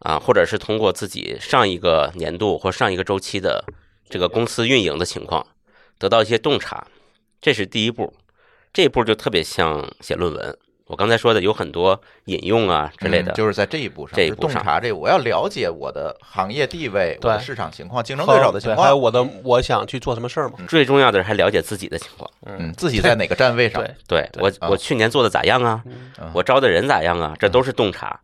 [0.00, 3.64] 啊，或者是通过自己上一个年度或上一个周期的
[4.08, 5.46] 这个公司运营的情况，
[5.98, 6.86] 得到一些洞察，
[7.40, 8.12] 这是第一步。
[8.72, 20.58] 这一步就特别像写论文，我刚才说的有很多引用啊之类的，嗯就是在这一步上，这一步上洞察这，我要了解我的行业地位、我的市场情况、竞争对手的情况，还有我的我想去做什么事儿嘛？
[20.68, 22.30] 最重要的是还了解自己的情况。
[22.44, 25.82] 嗯，自己在哪个站位上，对，对对我，啊我去年做的咋样啊？
[25.86, 27.34] 嗯我招的人咋样啊？
[27.38, 28.20] 这都是洞察。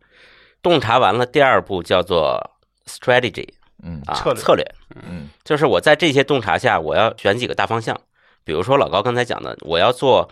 [0.63, 2.39] 洞察完了，第二步叫做
[2.87, 3.47] strategy
[3.83, 7.99] 嗯啊，策略策略嗯就是我在这些洞察下，我要选几个大方向。
[8.45, 10.29] 比如说老高刚才讲的，我要做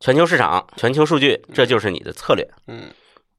[0.00, 2.46] 全球市场、全球数据，这就是你的策略。
[2.66, 2.90] 嗯，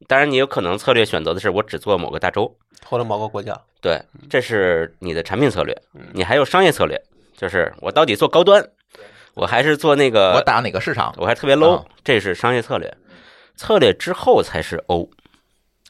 [0.08, 6.02] 当然，你有可能策略选择的是我只做某个大洲，或者某个国家，对，这是你的产品策略嗯。
[6.14, 7.00] 你还有商业策略，
[7.36, 8.68] 就是我到底做高端，
[9.36, 11.14] 我还是做那个我打哪个市场？
[11.18, 12.92] 我还特别 low，、啊这是商业策略。
[13.56, 15.10] 策略之后才是 O，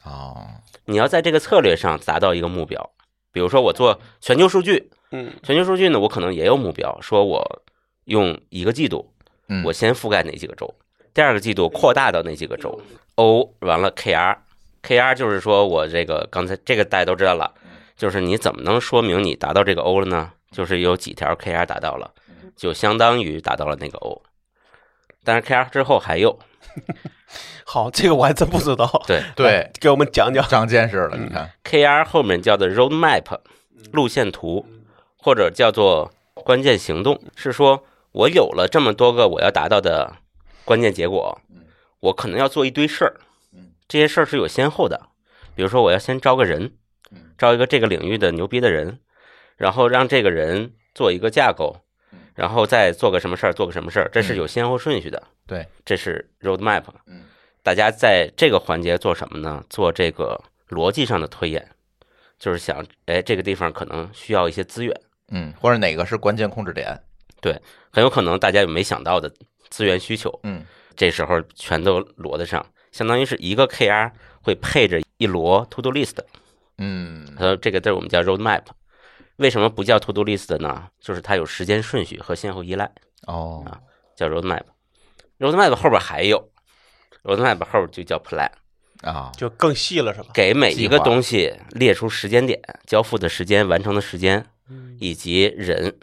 [0.07, 0.47] 哦，
[0.85, 2.91] 你要在这个策略上达到一个目标。
[3.33, 7.61] 比如说我做全球数据，嗯全球数据呢，我可能也有目标，说我
[8.05, 9.11] 用一个季度，
[9.49, 10.73] 嗯，我先覆盖哪几个州，
[11.13, 12.81] 第二个季度扩大到哪几个州。
[13.15, 17.53] O 完了 KR，KR 就是说我这个刚才这个大家都知道了，
[17.95, 20.31] 就是你怎么能说明你达到这个 O 了呢？
[20.49, 22.09] 就是有几条 KR 达到了，
[22.55, 24.21] 就相当于达到了那个 O。
[25.27, 26.39] 但是 KR 之后还有，
[27.67, 28.89] 好，这个我还真不知道。
[29.05, 29.21] 对。
[29.35, 30.47] 对，给我们讲讲。
[30.47, 33.25] 长见识了，你看，KR 后面叫做 roadmap
[33.91, 34.65] 路线图，
[35.17, 40.13] 或者叫做关键行动，是说我有了这么多个我要达到的
[40.63, 41.41] 关键结果，
[41.99, 43.19] 我可能要做一堆事儿，
[43.85, 45.09] 这些事儿是有先后的。
[45.53, 46.71] 比如说，我要先招个人，
[47.37, 48.99] 招一个这个领域的牛逼的人，
[49.57, 51.81] 然后让这个人做一个架构，
[52.37, 55.21] 然后再做个什么事儿，做个什么事儿，这是有先后顺序的。
[55.47, 56.83] 对，这是 roadmap。
[57.07, 57.23] 嗯，
[57.63, 59.63] 大家在这个环节做什么呢？
[59.71, 61.67] 做这个逻辑上的推演，
[62.37, 64.95] 就是想，哎，这个地方可能需要一些资源，
[65.31, 66.95] 嗯，或者哪个是关键控制点？
[67.41, 67.59] 对
[67.91, 69.31] 很有可能大家有没想到的
[69.69, 70.63] 资源需求，嗯
[70.95, 74.11] 这时候全都摞得上，相当于是一个 KR
[74.43, 76.17] 会配着一摞 to do list，
[76.77, 78.61] 嗯呃，这个字儿我们叫 roadmap。
[79.37, 80.87] 为什么不叫 to do list 呢？
[80.99, 82.91] 就是它有时间顺序和先后依赖，
[83.25, 83.79] 哦，啊
[84.15, 84.63] 叫 roadmap。
[85.39, 86.49] roadmap 后边还有
[87.23, 88.49] roadmap 后边就叫 plan。
[89.03, 90.29] 啊，就更细了是吧？
[90.33, 95.95] 给每一个东西列出时间点、交付的时间、完成的时间，嗯以及人，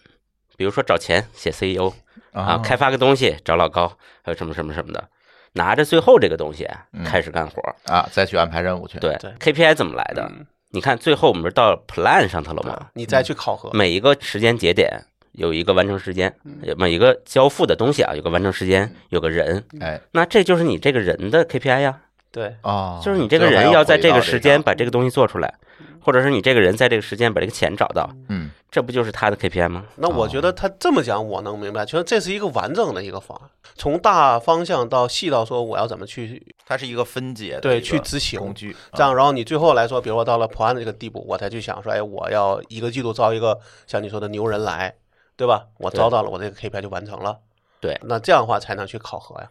[0.57, 1.93] 比如说找钱写 CEO
[2.33, 3.89] 啊，啊，开发个东西找老高，
[4.23, 5.09] 还有什么什么什么的，
[5.55, 7.61] 拿着最后这个东西嗯开始干活。
[7.93, 10.23] 啊，再去安排任务去，对对 KPI 怎么来的？
[10.31, 12.89] 嗯你看最后我们是到 plan 上头了吗？
[12.95, 14.91] 你再去考核，每一个时间节点
[15.31, 16.35] 有一个完成时间，
[16.77, 22.01] 每一个交付的东西啊有个完成时间，有个人，哎，那这就是你这个人的 KPI 呀。
[22.35, 25.55] 对，啊，就是你这个人要在这个时间把这个东西做出来，
[26.01, 29.85] 或者是你这个人在这个时间把这个钱找到，嗯这不就是他的 KPI 吗？
[29.95, 44.93] 那我觉得他这么讲，我能明白，就是这是一个完整的一个方案，从大方向到细到说我要怎么去它是一个分解的对去执行工具，这样，然后你最后来说，比如说到了破案的这个地步，我才去想说，哎，我要一个季度招一个像你说的牛人来，
[45.37, 45.67] 对吧？
[45.79, 47.39] 我招到了，我这个 KPI 就完成了。
[47.79, 49.49] 对那这样的话才能去考核呀。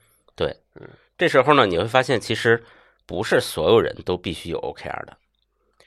[1.17, 2.63] 这时候呢，你会发现其实
[3.05, 5.17] 不是所有人都必须有 OKR 的，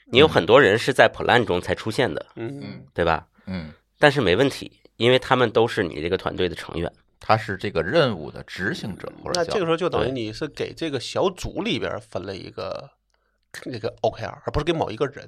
[0.05, 3.27] 你有很多人是在 plan 中才出现的，嗯嗯对吧？
[3.45, 6.91] 嗯，但是没问题，因为他们都是你这个团队的成员。
[7.19, 12.89] 他是这个任务的执行者，或者那叫这个时候就等于你是给这个小组里边分了一个
[13.65, 15.27] 那个 OKR，而不是给某一个人，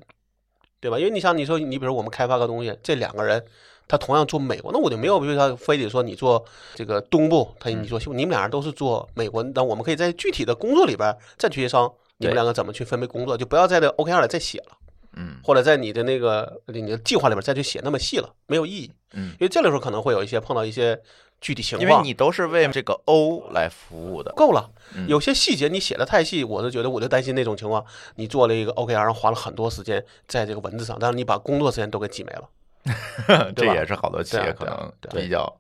[0.80, 1.00] 对吧？
[1.00, 3.44] 因为你像你说，你比如我们开发个东西，这两个人
[3.90, 14.78] 他同样做美国，那我就没有必要非得说你做这个东部，他你说西部，你们俩人都是做美国，那我们可以在具体的工作里边再去协商，你们两个怎么去分配工作，就不要在这 OKR 里再写了。
[15.14, 18.92] 嗯或者在你的那个你的计划里边再去写那么细了，没有意义。
[19.14, 20.98] 嗯因为这里时候可能会有一些碰到一些
[21.42, 25.08] 具体情况因为，你都是为这个 O 来服务的，够了嗯。
[25.08, 27.84] 有些细节你写的太细，我就觉得我就担心那种情况，
[28.18, 32.48] 你做了一个 OKR，然后花了很多时间在这个文字上，但是你把工作时间都给挤没了。
[33.56, 35.54] 这也是好多企业可能比较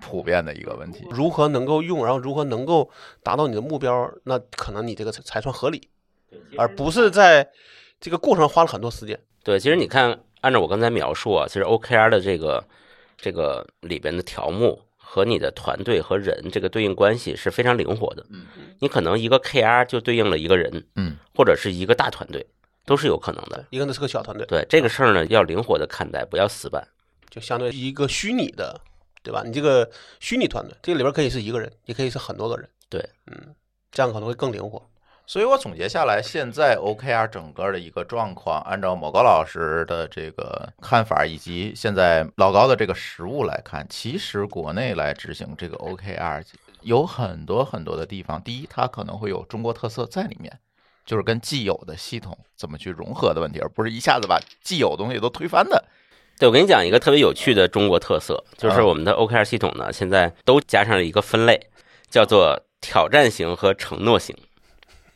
[0.00, 1.06] 普遍的一个问题。
[1.10, 2.90] 如何能够用，然后如何能够
[3.22, 5.88] 达到你的目标，那可能你这个才才算合理，
[6.56, 7.46] 而不是在
[8.00, 9.18] 这个过程花了很多时间。
[9.44, 12.64] 对，其实你看，按照我刚才描述啊，其实 OKR 的这个
[13.18, 18.24] 这个里边的条目和你的团队和人这个对应关系是非常灵活的。
[18.30, 18.46] 嗯，
[18.78, 22.46] 你可能一个 KR 就对应了一个人，嗯，或者是一个大团队，
[22.90, 23.64] 都是有可能的。
[23.70, 26.84] 一个呢是个小团队，对这个事儿呢，要灵活的看待，不要死板。
[27.30, 28.80] 就相对于一个虚拟的，
[29.22, 29.44] 对吧？
[29.46, 32.68] 你这个虚拟团队，这个里边可以是一个人，也可以是很多个人。
[32.88, 33.54] 对，嗯，
[33.92, 34.84] 这样可能会更灵活。
[35.24, 46.44] 所以我总结下来，现在 OKR 整个的一个状况，按照某高老师的这个看法，以及现在老高的这个实物来看，其实国内来执行这个 OKR
[46.80, 50.58] 有很多很多的地方，第一，它可能会有中国特色在里面，
[51.04, 55.84] 就是跟既有的系统怎么去融合的问题，而不是一下子把既有东西都推翻的。
[56.38, 61.68] 对，我跟你讲一个特别有趣的中国特色，就是啊我们的 OKR 系统呢，现在都加上了一个分类，
[62.08, 64.34] 叫做挑战型和承诺型。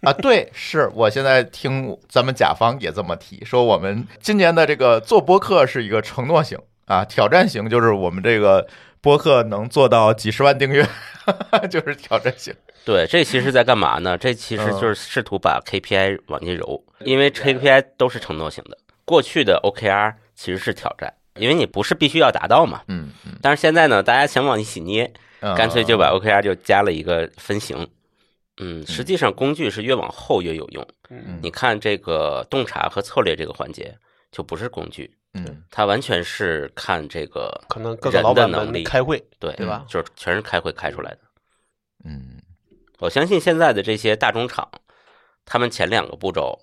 [0.02, 8.66] 啊，对，是我现在听咱们甲方也这么提，说我们今年的这个做播客是一个承诺型啊，挑战型就是我们这个
[9.00, 10.86] 播客能做到几十万订阅，
[11.70, 12.54] 就是挑战型。
[12.84, 14.18] 对，这其实在干嘛呢？
[14.18, 18.76] 这其实就是试图把 KPI 往进揉，因为 KPI 都是承诺型的。
[19.04, 22.82] 过去的 OKR 其实是挑战，因为你不是必须要达到嘛。
[22.88, 27.88] 嗯嗯，但是现在呢，大家想往一起捏，嗯干脆就把 OKR 就加了一个分型。
[28.58, 30.86] 嗯，实际上工具是越往后越有用。
[31.10, 33.96] 嗯你看这个洞察和策略这个环节，
[34.30, 41.18] 就不是工具，嗯它完全是看这个可能各个人老板们的能力开会，对对吧就是全是开会开出来的。
[42.04, 42.40] 嗯
[42.98, 44.68] 我相信现在的这些大中厂，
[45.44, 46.58] 他们前两个步骤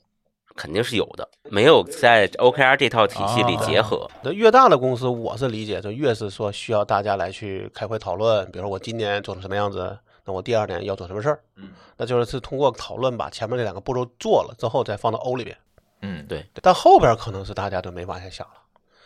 [0.56, 4.10] 肯定是有的，没有在 OKR 这套体系里啊结合。
[4.24, 15.58] 那越大的公司，我是理解，就越是说需要大家来去开会讨论，比如说我今年做成什么样子，那我第二年要做什么事儿，嗯，那就是是通过讨论把前面这两个步骤做了之后，再放到 O 里边。
[16.02, 18.54] 嗯，对但后边可能是大家都没往下想了，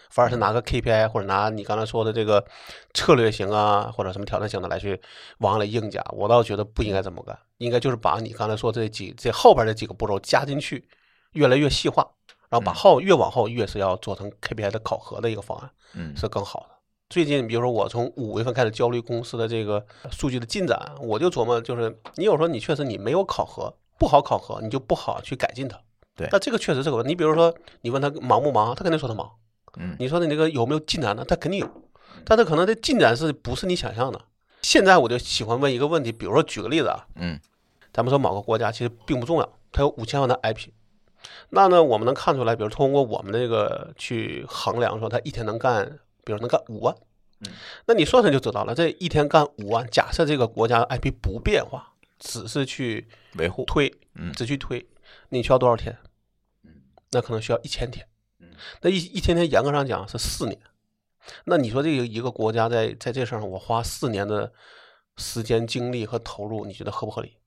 [0.10, 2.46] 反而是拿个 KPI 或者拿你刚才说的这个
[2.94, 5.02] 策略型啊，或者什么挑战型的来去
[5.40, 6.04] 往里硬加。
[6.12, 10.88] 我倒觉得不应该这么干，应该就是把你刚才说这几这后边这几个步骤加进去，
[11.34, 12.08] 越来越细化，
[12.50, 16.76] 然后把嗯后越往后越是要做成 KPI 的考核的一个方案，嗯是更好的。
[17.08, 25.80] 最近，比如说我从五月份开始焦虑公司的这个数据的进展，我就琢磨，就是你有时候你确实你没有考核，不好考核，你就不好去改进它。
[26.16, 27.10] 对那这个确实是个问题。
[27.10, 29.30] 你比如说，你问他忙不忙，他肯定说他忙。
[29.78, 29.96] 嗯。
[30.00, 31.24] 你说你那个有没有进展呢？
[31.26, 31.84] 他肯定有，
[32.26, 34.20] 但他可能这进展是不是你想象的？
[34.62, 37.40] 现在我就喜欢问一个问题，比如说举个例子啊，嗯。
[37.94, 40.68] 咱们说某个国家其实并不重要，它有五千万的 IP，
[41.52, 46.94] 那呢我们能看出来，比如通过我们这个去衡量说它一天能干，比如能干五万，
[47.40, 47.54] 嗯，
[47.86, 54.34] 那你算算就知道了，这一天干五万，假设这个国家 IP 不变化，只是去维护，推，嗯。
[54.34, 54.86] 只去推，
[55.30, 55.98] 你需要多少天？
[57.12, 58.06] 那可能需要一千天。
[58.82, 60.60] 那一一天天严格上讲是四年。
[61.46, 64.52] 那你说这个一个国家在在这事儿上，我花四年的
[65.18, 67.38] 时间、精力和投入，你觉得合不合理？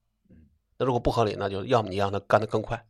[0.77, 2.87] 那如果不合理，那就要么你让他干得更快，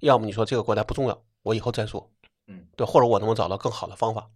[0.00, 2.10] 要么你说这个国家不重要，我以后再说。
[2.48, 4.28] 嗯，对，或者我能不能找到更好的方法，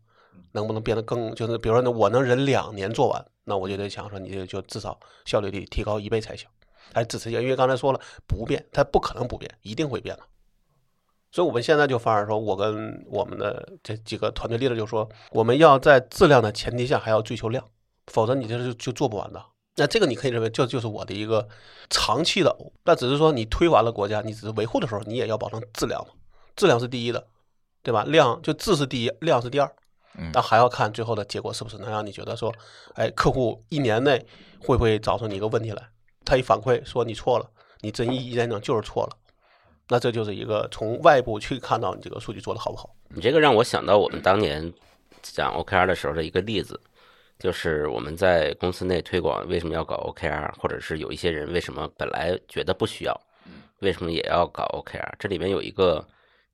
[0.53, 6.49] 能不能变得更就是，比如说呢，我能忍两年做完，那我就得想说，你这个就至少效率得提高一倍才行。
[6.93, 10.23] 还只是因为刚才说了不变，它不可能不变，一定会变的。
[11.33, 17.65] 所以我们现在就反而说，我跟我们的这几个团队 leader 就说，我们要在质量的前提下还要追求量，
[18.09, 19.41] 否则你这是就做不完的。
[19.77, 21.49] 那这个你可以认为这就是我的一个
[21.89, 26.13] 长期的欧，那只是说你推完了国家，你只是维护的时候，你也要保证质量嘛，
[26.57, 27.25] 质量是第一的，
[27.83, 28.05] 对吧？
[28.05, 29.73] 量就质是第一，量是第二，
[30.19, 32.53] 嗯但还要看最后的结果是不是能让你觉得说，
[32.95, 34.27] 哎，客户一年内
[34.59, 35.89] 会不会找出你一个问题来？
[36.25, 37.49] 他一反馈说你错了，
[37.81, 39.17] 你真一一验证就是错了，
[39.91, 42.95] 那这就是一个从外部去看到你这个数据做的好不好。
[43.09, 44.73] 你这个让我想到我们当年
[45.21, 46.81] 讲 OKR 的时候的一个例子，
[47.41, 53.21] 就是我们在公司内推广为什么要搞 OKR，或者是有一些人为什么本来觉得不需要，
[53.81, 55.15] 为什么也要搞 OKR？
[55.19, 56.07] 这里面有一个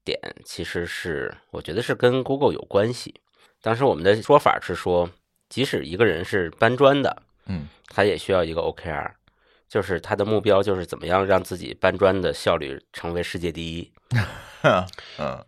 [0.03, 3.15] 点，其实是我觉得是跟 Google 有关系。
[3.61, 5.11] 当时我们的说法是说，
[5.51, 9.11] 即使一个人是搬砖的，嗯他也需要一个 OKR，
[9.69, 13.93] 就是他的目标就是怎么样让自己搬砖的效率成为世界第一。
[15.19, 15.45] 嗯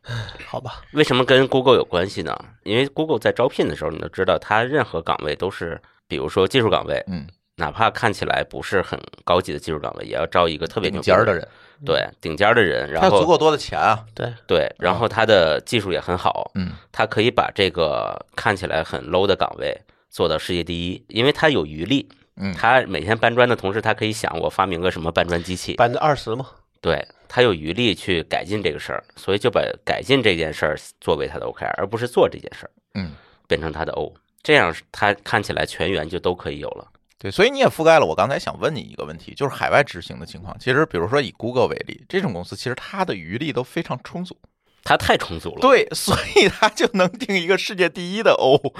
[0.47, 2.37] 好吧，为什么跟 Google 有关系呢？
[2.63, 7.27] 因为 Google 在招聘的时候，你都知道，它任何岗位都是，比如说技术岗位，嗯，
[7.57, 11.49] 哪怕看起来不是很高级的技术岗位，也要招一个特别顶尖的，人，
[11.85, 19.77] 对，顶尖的人，他然后有足够多的钱啊，对，对，然后他的技术也很好，嗯他可以把这个看起来很 low 的岗位
[20.11, 22.09] 做到世界第一，因为他有余力。
[22.39, 22.55] 嗯。
[22.55, 26.47] 他每天搬砖的同时，他可以想我发明个什么搬砖机器，百分之二十嘛，
[26.81, 33.13] 对他有余力去改进这个事儿，所以就把改进这件事儿作为他的 OKR，而不是做这件事儿嗯，
[33.47, 36.87] 变成他的 O，这样他看起来全员就都可以有了。
[37.21, 40.57] 对，所以你也覆盖了我刚才想问你一个问题，就是海外执行的情况。
[40.61, 44.37] 其实，比如说以 Google 为例，这种公司其实它的余力都非常充足，
[44.85, 48.73] 它太充足了，对，所以它就能定一个世界第一的 O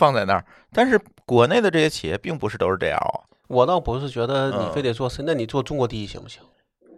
[0.00, 0.44] 放在那儿。
[0.72, 6.40] 但是国内的这些企业并不是都是这样啊，我倒不是觉得你嗯非得说是，那你做中国第一行不行？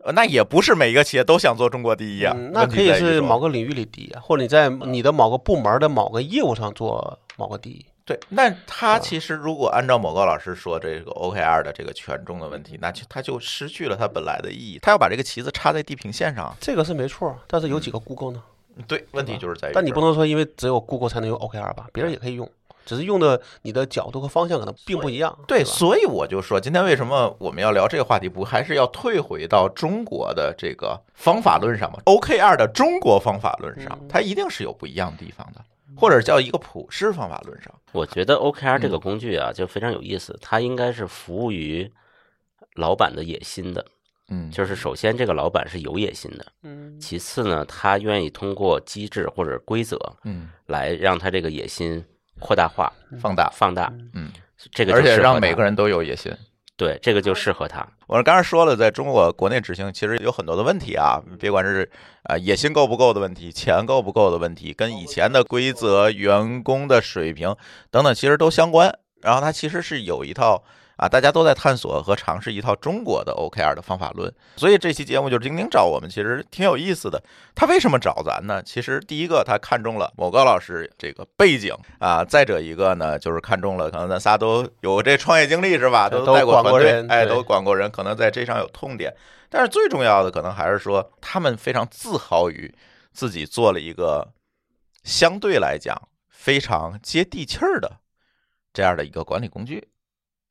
[0.05, 2.33] 呃那也不是每一个企业都想做中国第一啊。
[2.37, 7.85] 嗯，那可以是某个领域里第一，或者你在你的某个部门的某个业务上做某个第一。
[8.05, 14.79] 对，那他其实如果按照某个老师说这个 OKR 的这个权重的问题，那就他就失去了它本来的意义。
[14.83, 18.43] 他要把这个旗子插在地平线上，这个是没错，但是有几个 Google 呢？
[18.89, 22.51] 对，问题就是在于，但你不能说因为只有 Google 才能用 OKR 吧，别人也可以用，
[22.85, 25.37] 只是用的你的角度和方向可能并不一样。
[25.47, 35.65] 对，所以我就说，今天为什么我们要聊这个话题，不还是要退回到中国的这个方法论上吗？OKR 的中国方法论上，它一定是有不一样的地方的，
[35.97, 37.73] 或者叫一个普世方法论上。
[37.93, 41.91] 我觉得 OKR 这个嗯工具啊，就非常有意思，它应该是服务于
[42.75, 43.85] 老板的野心的。
[44.29, 52.03] 嗯就是首先这个老板是有野心的，嗯其次呢，他愿意通过机制或者规则嗯，来让他这个野心
[52.43, 53.93] 扩大化、放大，放大。
[54.15, 54.31] 嗯，
[54.73, 56.31] 这个而且让每个人都有野心。
[56.75, 57.87] 对这个就适合他。
[58.09, 61.89] 我刚才说了，在中国国内执行其实有很多的问题啊，别管是
[62.25, 67.55] 啊、呃野心够不够的问题，钱够不够的问题，跟以前的规则、员工的水平
[67.91, 68.93] 等等，其实都相关。
[69.21, 70.65] 然后它其实是有一套
[70.97, 74.33] 啊，大家都在探索和尝试一套中国的 OKR 的方法论。
[74.57, 77.23] 所以这期节目就是丁丁找我们，其实挺有意思的。
[77.55, 78.63] 他为什么找咱呢？
[78.63, 86.09] 其实第一个他看中了某高老师这个背景啊，再者一个呢，就是看中了可能咱仨都有这创业经历是吧？
[86.09, 89.15] 都带都管团队，过人哎，都管过人，可能在这上有痛点。
[89.49, 92.75] 但是最重要的，可能还是说他们非常自豪于
[93.13, 94.33] 自己做了一个
[95.05, 97.99] 相对来讲非常接地气儿的
[98.73, 99.89] 这样的一个管理工具。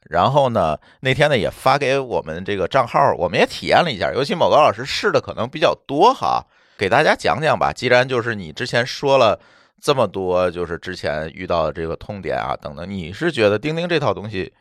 [0.10, 6.46] 然后呢，那天呢也发给我们这个账号，我们也体验了一下，尤其某高老师试的可能比较多哈，
[6.78, 7.72] 给大家讲讲吧。
[7.72, 9.40] 既然就是你之前说了
[9.80, 14.54] 这么多，就是之前遇到的这个痛点啊等等，你是觉得钉钉这套东西，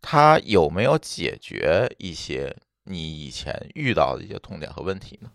[0.00, 5.28] 它有没有解决一些你以前遇到的一些痛点和问题呢？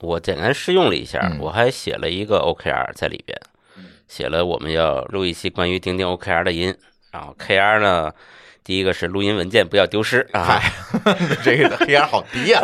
[0.00, 3.40] 我简单试用了一下，嗯我还写了一个 OKR 在里边，
[4.08, 6.76] 写了我们要录一期关于钉钉 OKR 的音。
[7.12, 8.12] 然后 KR 呢，
[8.64, 10.60] 第一个是录音文件不要丢失啊，
[11.42, 12.62] 这个黑压好低呀、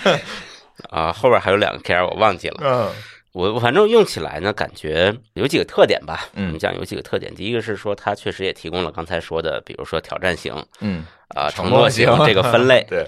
[0.90, 2.60] 啊，后边还有两个 KR 我忘记了。
[2.62, 2.90] 嗯
[3.32, 6.26] 我我反正用起来呢，感觉有几个特点吧。
[6.32, 7.34] 嗯我们讲有几个特点。
[7.34, 11.04] 第一个是说，它确实也提供了刚才说的，比如说挑战型嗯，
[11.34, 12.86] 啊、承诺型这个 分类。
[12.88, 13.06] 对，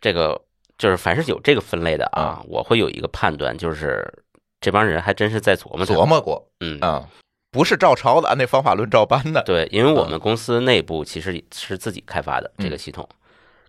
[0.00, 0.40] 这个
[0.78, 4.02] 就是凡是有这个分类的啊，我会有一个判断，就是
[4.62, 6.06] 这帮人还真是在琢磨琢。
[6.06, 7.06] 磨过嗯，啊、
[7.56, 9.42] 不是照抄的，按那方法论照搬的。
[9.46, 13.08] 对，因为我嗯们公司内部其实是自己开发的这个系统，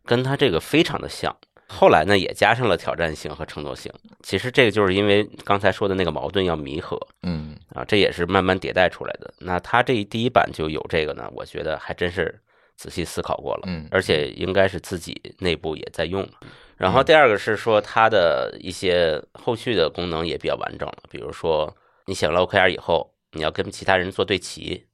[0.06, 1.34] 跟它这个非常的像。
[1.70, 3.90] 后来呢，也加上了挑战性和承诺性。
[4.22, 9.34] 其实这个就是因为刚才说的那个矛盾要弥合嗯啊，这也是慢慢迭代出来的。
[9.40, 12.38] 那它这一第一版就有这个呢，我觉得还真是
[12.76, 16.30] 仔细思考过了，嗯而且应该是自己内部也在用了。
[16.76, 21.76] 然后第二个是说它的一些后续的功能也比较完整了，比如说
[22.06, 24.88] 你写了 OKR 以后，你要跟其他人做对齐，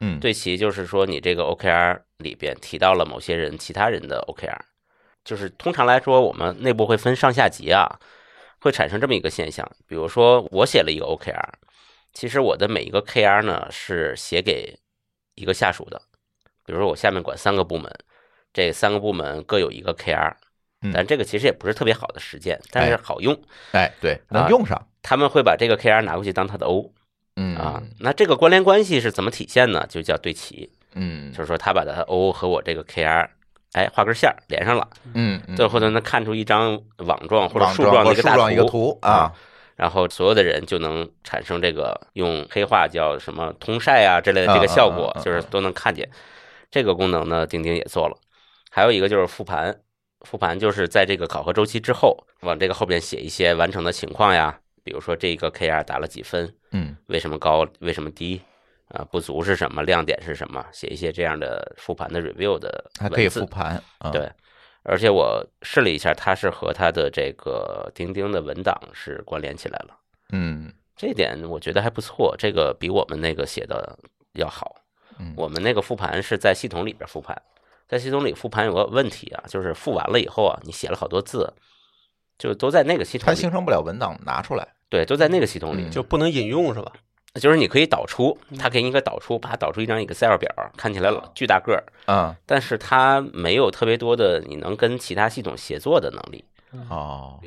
[0.00, 4.58] 嗯，对齐就是说你这个 OKR 里边提到了某些人其他人的 OKR，
[5.24, 8.00] 就是通常来说我们内部会分上下级啊，
[8.60, 11.48] 会产生这么一个现象，比如说我写了一个 OKR，
[12.12, 14.78] 其实我的每一个 KR 呢是写给
[15.34, 16.00] 一个下属的，
[16.64, 17.92] 比如说我下面管三个部门，
[18.52, 20.34] 这三个部门各有一个 KR，
[20.82, 20.90] 嗯。
[20.92, 23.40] 但这个其实也不是特别好的实践，但是哎好用，
[23.72, 24.80] 哎，对，能啊用上。
[25.00, 26.92] 他们会把这个 KR 拿过去当他的 O
[27.36, 29.86] 嗯啊，那这个关联关系是怎么体现呢？
[29.88, 30.70] 就叫对齐。
[30.94, 33.26] 嗯就是说他把他的 O 和我这个 KR，
[33.72, 39.32] 哎，画根线儿连上了，嗯嗯，最后呢能看出一张网状或者树状的一个大图啊，
[39.74, 46.06] 然后所有的人就能产生这个用黑话叫什么通晒啊之类的这个效果就是都能看见。
[46.70, 48.16] 这个功能呢，钉钉也做了。
[48.70, 49.74] 还有一个就是复盘，
[50.26, 58.40] 复盘就是在这个考核周期之后，往这个后边写一些完成的情况呀，比如说这个 KR 打了几分，嗯为什么高，为什么低，
[58.88, 63.82] 啊，不足是什么，亮点是什么，写一些这样的复盘的 review 的还可以复盘。
[63.98, 64.30] 啊对，
[64.82, 69.96] 而且我试了一下，它是和它的这个钉钉的文档是关联起来了，
[70.32, 73.98] 嗯这点我觉得还不错，这个比我们那个写的
[74.34, 74.76] 要好。
[75.18, 77.40] 嗯，我们那个复盘是在系统里边复盘，
[77.86, 81.52] 在系统里复盘有个问题啊，就是复完了以后啊，你写了好多字，
[82.42, 84.66] 就都在那个系统里，它形成不了文档拿出来。
[84.88, 86.90] 对，都在那个系统里，嗯就不能引用是吧？
[87.40, 96.44] 就是你可以导出，它给你一个导出，把它导出一张 Excel 表，看起来老巨大个儿，嗯但是它没有特别多的你能跟其他系统协作的能力，
[96.90, 97.38] 哦，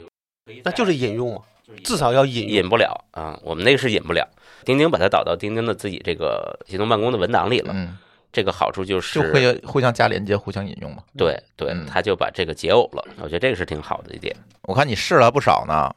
[0.63, 1.43] 那就是引用啊，
[1.83, 2.49] 至少要引。
[2.49, 3.37] 引不了啊。
[3.43, 4.25] 我们那个是引不了，
[4.63, 7.73] 钉钉把它导到钉钉的自己这个移动办公的文档里了。
[7.75, 7.97] 嗯，
[8.35, 11.01] 这个好处就是就是会互相加连接，互相引用嘛。
[11.15, 13.05] 对对嗯，它就把这个解耦了。
[13.21, 14.35] 我觉得这个是挺好的一点。
[14.63, 15.89] 我看你试了不少呢。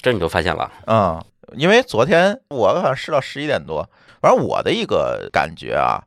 [0.00, 0.72] 这你都发现了？
[0.86, 1.22] 嗯，
[1.54, 3.88] 因为昨天我好像试到十一点多，
[4.20, 6.02] 反正我的一个感觉啊，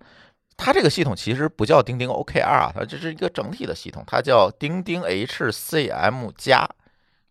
[0.57, 6.67] 它这个系统其实不叫钉钉 OKR 啊，它这是一个整体的系统，它叫钉钉 HCM 加，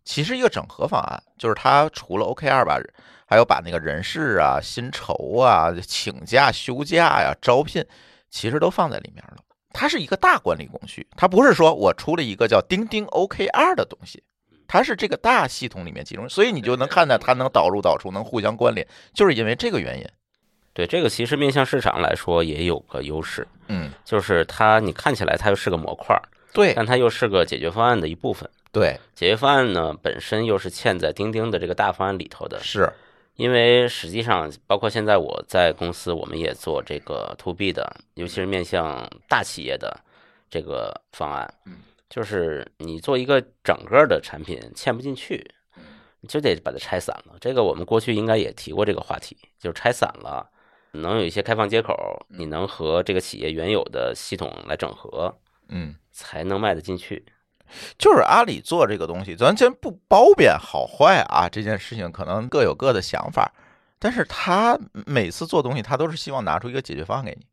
[0.03, 2.79] 其实一个整合方案，就是它除了 OKR 吧，
[3.27, 7.85] 还有把那个人事啊、薪酬啊、请假、休假呀、招聘，
[8.35, 9.37] 其实都放在里面了。
[9.71, 14.21] 它是一个大管理工序，它不是说我出了一个叫钉钉 OKR 的东西，
[14.67, 20.05] 它是这个大系统里面集中，所以你就能看到它能导入导出，能互相关联，就是因为这个原因。
[20.73, 26.21] 对这个其实面向市场来说也有个优势，嗯，就是它你看起来它又是个模块儿，
[26.51, 28.49] 对但它又是个解决方案的一部分。
[28.73, 32.91] 对解决方案呢本身又是嵌在钉钉的这个大方案里头的，是，
[33.35, 39.99] 因为实际上包括现在我在公司，我们也做这个 to B 的，尤其是面向大企业的
[40.49, 41.77] 这个方案，嗯，
[42.09, 45.45] 就是你做一个整个的产品嵌不进去，
[46.21, 47.35] 你就得把它拆散了。
[47.39, 50.49] 这个我们过去应该也提过这个话题，就是拆散了，
[50.91, 55.37] 能有一些开放接口，你能和这个企业原有的系统来整合，
[55.69, 55.95] 嗯。
[56.17, 57.25] 才能卖得进去。
[57.97, 63.51] 就是阿里做这个东西，咱先不褒贬好坏啊，这件事情可能各有各的想法，
[63.99, 67.45] 但是他每次做东西，他都是希望拿出一个解决方案给你。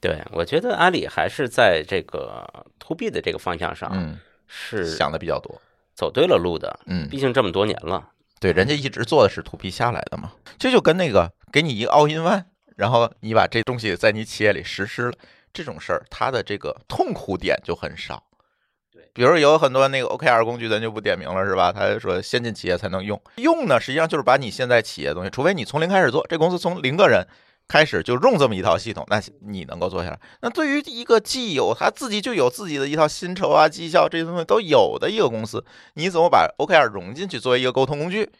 [0.00, 2.44] 对我觉得阿里还是在这个
[2.78, 5.60] to B 的这个方向上嗯，是想的比较多。
[5.94, 8.08] 走对了路的，嗯，毕竟这么多年了。
[8.40, 12.44] 对，人家一直做的是 to B 下来的嘛，这就跟那个给你一个 all in one，
[12.74, 15.12] 然后你把这东西在你企业里实施了，
[15.52, 18.24] 这种事儿，它的这个痛苦点就很少。
[19.14, 21.72] 对，比如有很多那个 OKR 工具，咱就不点名了，是吧？
[21.72, 27.26] 他说先进企业才能用，用呢，实际上就是把你现在企业的东西，除非你从零开始做，这公司从零个人
[27.68, 30.18] 开始就用这么一套系统，那你能够做下来。
[30.40, 38.30] 那对于一个既有他自己就有自己的一套薪酬啊、绩效这些东西都有的一个公司，你怎么把 OKR 融进去作为一个沟通工具？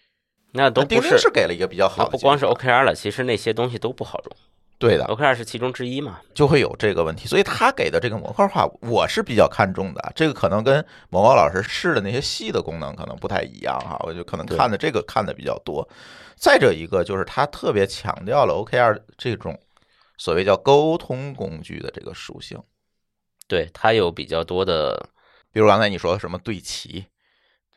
[0.55, 4.37] 那都不是，是给了一个比较好的，那不光是 OKR 了，其实那些东西都不好用。
[4.83, 6.19] 对的，OKR 是其中之一嘛。
[6.35, 7.29] 就会有这个问题。
[7.29, 10.13] 所以他给的这个模块化，我是比较看重的。
[10.17, 15.89] 这个可能跟某高老师试的那些细的功能可能不太一样哈，我就可能看的这个看的比较多。
[16.35, 19.57] 再者一个就是他特别强调了 OKR 这种
[20.19, 22.61] 所谓叫沟通工具的这个属性，
[23.47, 25.09] 对，它有比较多的，
[25.53, 27.05] 比如刚才你说的什么对齐、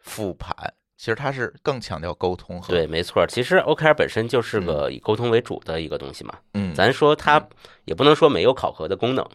[0.01, 0.55] 复盘，
[0.97, 3.27] 其实它是更强调沟通和对，没错。
[3.27, 6.33] 其实 OKR 本身就是个以沟通为主的一个东西嘛。
[6.53, 7.47] 嗯，咱说它
[7.85, 9.25] 也不能说没有考核的功能，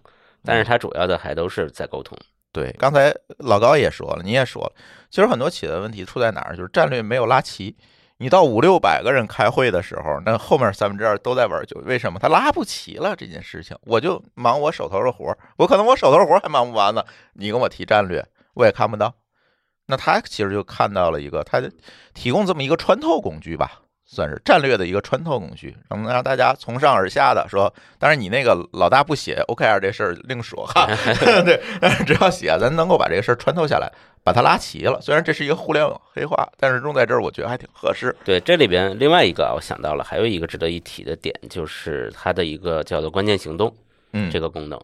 [0.44, 2.16] 但是它主要的还都是在沟通。
[2.52, 4.72] 对，刚才老高也说了，你也说了，
[5.08, 7.76] 其实很多企业的问题出在哪儿，就是战略没有拉齐。
[8.18, 12.18] 你到五六百个人开会的时候，那后面三分之二都在玩酒，为什么？
[12.18, 19.14] 他拉不齐了这件事情，我就忙我手头的活儿，我可能我手头活儿还忙不完呢，你跟我提战略，我也看不到。
[19.86, 21.62] 那他其实就看到了一个，他
[22.12, 23.80] 提供这么一个穿透工具吧，
[24.12, 27.72] 算是战略的一个穿透工具，能让大家从上而下的说。
[27.96, 30.84] 当然，你那个老大不写 OKR 这事儿另说哈，
[31.44, 33.88] 对，但是只要写，咱能够把这个事儿穿透下来，
[34.24, 35.00] 把它拉齐了。
[35.00, 38.14] 虽然这是一个互联网黑话，但是用在这儿，我觉得还挺合适。
[38.24, 43.72] 对，这里边另外一个啊我想到了，还有一个值得一提的点，就是它的一个叫做关键行动
[44.12, 44.80] 嗯，这个功能，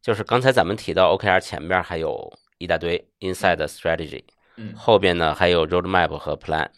[0.00, 4.24] 就是刚才咱们提到 OKR 前面还有一大堆 inside strategy，
[4.56, 6.70] 嗯后边呢还有 roadmap 和 plan，嗯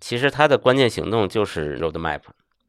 [0.00, 2.20] 其实它的关键行动就是 roadmap。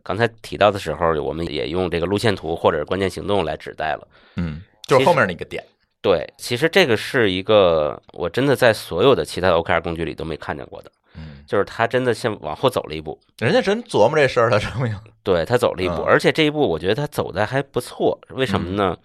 [0.04, 4.08] 刚才提到的时候，我们也用这个路线图或者是关键行动来指代了。
[4.36, 5.64] 嗯，就是后面那个点。
[6.02, 14.96] 对，其实这个是一个我真的在所有的其他的 OKR 工具里都没看见过的，嗯，就是它真的像往后走了一步，人家真琢磨这事儿了，证明。
[15.24, 18.20] 对他走了一步，嗯而且这一步我觉得他走的还不错。
[18.30, 18.96] 为什么呢？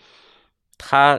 [0.76, 1.18] 他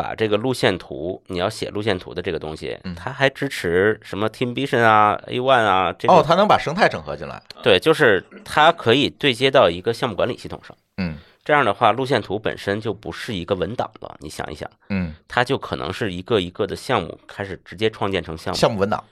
[0.00, 7.42] 把这个路线图，你要写路线图的这个东西嗯，他还支持什么 Team Vision 啊、A One 啊，这个哦，它能把生态整合进来。
[7.62, 10.76] 对，就是它可以对接到一个项目管理系统上。
[10.96, 14.14] 嗯这样的话，路线图本身就不是一个文档了。
[14.20, 19.02] 你想一想，嗯，它就可能是一个一个的项目开始直接创建成项目，项目文档、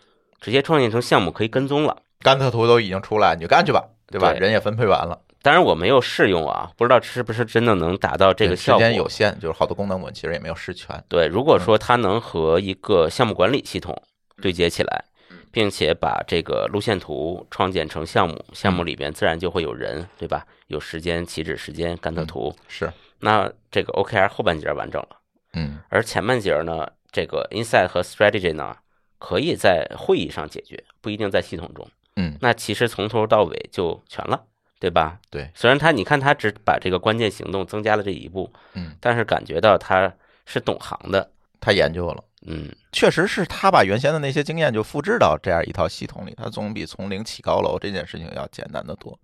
[0.41, 1.97] 直接创建成项目可以跟踪了。
[2.21, 4.31] 甘特图都已经出来，你就干去吧，对吧？
[4.33, 8.83] 对人也分配完了，当然我没有试用啊，不知道是不是真的能达到这个效果。
[8.83, 11.03] 时间有限，就是好多功能我其实也没有试全。
[11.09, 14.01] 对，如果说它能和一个项目管理系统
[14.43, 15.05] 对接起来，
[15.51, 20.47] 并且把这个路线图创建成项目，项目里边自然就会有人，对吧？
[20.67, 25.09] 有时间、起止时间、甘特图，是，那这个 OKR 后半截完整了，
[25.55, 28.77] 嗯而前半截呢，这个 insight 和 strategy 呢，
[29.19, 31.89] 可以在会议上解决，不一定在系统中。
[32.17, 34.45] 嗯，那其实从头到尾就全了，
[34.81, 35.19] 对吧？
[35.31, 40.13] 对，虽然他你看他只把这个关键行动增加了这一步，嗯，但是感觉到他
[40.47, 42.23] 是懂行的，他研究了。
[42.47, 49.19] 嗯，确实是他把原先的那些经验就复制到这样一套系统里，他总比从零起高楼这件事情要简单的多，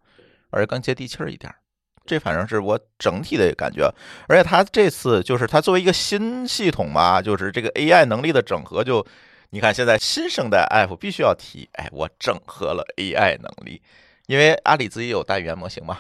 [0.51, 1.57] 而且更接地气儿一点儿。
[2.05, 3.89] 这反正是我整体的感觉，
[4.29, 9.07] 而且他这次就是他作为一个新系统嘛，就是这个 AI 能力的整合就，
[9.51, 13.81] 你看现在新生代 App 必须要提，哎，我整合了 AI 能力，
[14.27, 15.99] 因为阿里自己有大语言模型嘛，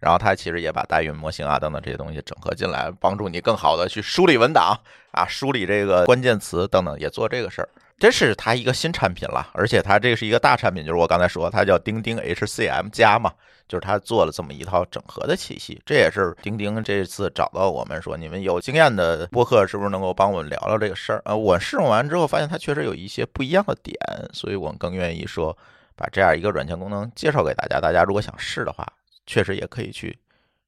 [0.00, 4.78] 然后它其实也把大语言模型啊等等这些东西整合进来，帮助你更好的去梳理文档
[5.12, 7.68] 啊，梳理这个关键词等等，也做这个事儿。
[7.96, 13.32] 这是它一个新产品了，而且它这是一个大产品，就是我刚才说它叫钉钉 HCM 加嘛，
[13.68, 15.80] 就是它做了这么一套整合的体系。
[15.86, 21.22] 这也是钉钉这次找到我们说，你们有经验的播客是不是能够帮我们聊聊这个事儿？
[21.24, 23.96] 呃，我试用完之后发现它确实有一些不一样的点，
[24.32, 25.56] 所以我更愿意说
[25.96, 27.80] 把这样一个软件功能介绍给大家。
[27.80, 28.86] 大家如果想试的话，
[29.26, 30.18] 确实也可以去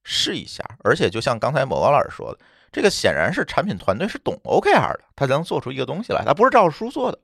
[0.03, 0.65] 试一下。
[0.85, 2.39] 而且就像刚才某高老师说的。
[2.73, 6.23] 这个显然是产品团队是懂 OKR 的，他才能做出一个东西来。
[6.27, 7.19] 他不是照书做的。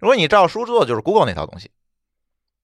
[0.00, 1.70] 如果你照书做，就是 Google 那套东西，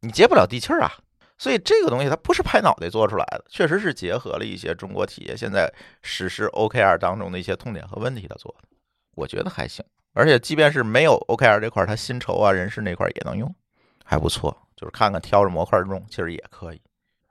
[0.00, 0.90] 你接不了地气儿啊。
[1.38, 5.72] 所以这个东西它不是拍脑袋做出来的，确实是结合了一些中国企业现在
[6.02, 8.68] 实施 OKR 当中的一些痛点和问题，他做的，
[9.14, 9.84] 我觉得还行。
[10.14, 13.54] 而且即便是没有 OKR 这块，它薪酬啊、人事那块也能用，
[14.06, 14.56] 还不错。
[14.76, 16.80] 就是看看挑着模块用，其实也可以。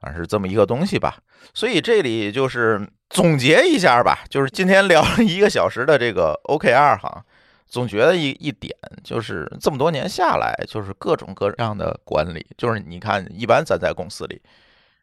[0.01, 1.17] 反正是这么一个东西吧，
[1.53, 7.23] 所以这里就是总结一下吧，就是今天聊了一个小时的这个 OKR 哈，
[7.67, 14.41] 总觉得一一点就是这么多年下来，就是各种各样的管理，就是你看，一般咱在公司里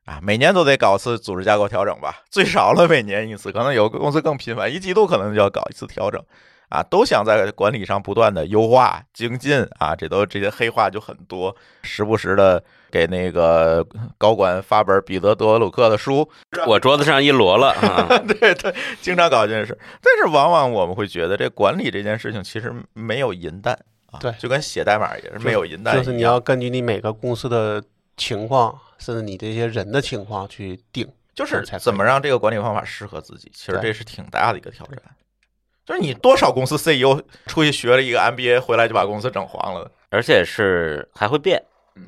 [0.05, 6.20] 啊，每年都得搞次组织架构调整吧，最少了每年一次，可能有个公司更频繁，一季度可能就要搞一次调整。
[6.73, 16.27] 啊，都想在管理上不断的优化精进啊，这都这些黑话就很多，时不时的给那个高管发本彼得德鲁克的书，
[16.66, 27.85] 我桌子上一摞了啊， 对对，经常搞这件事，但是往往我们会觉得这管理这件事情其实没有银弹啊，对，就跟写代码也是没有银弹，就是你要根据你每个公司的
[28.16, 34.97] 情况，甚至你这些人的情况去定，就是怎么让这个管理方法适合自己，其实这是挺大的一个挑战。
[35.85, 41.61] 就是你多少公司 CEO 出去学了一个 MBA 回来就把公司整黄了，而且是还会变，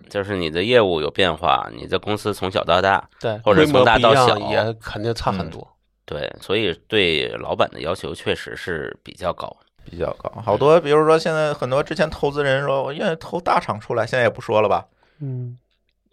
[0.09, 5.67] 就是你的业务有变化，你的公司从小到大，对，或者从大到小也肯定差很多。
[6.05, 10.31] 对，所以对老板的要求确实是比较高，比较高。
[10.41, 14.87] 好多，比如说现在很多之前投资人说我愿意投大厂出来，现在也不说了吧？
[15.21, 15.59] 嗯，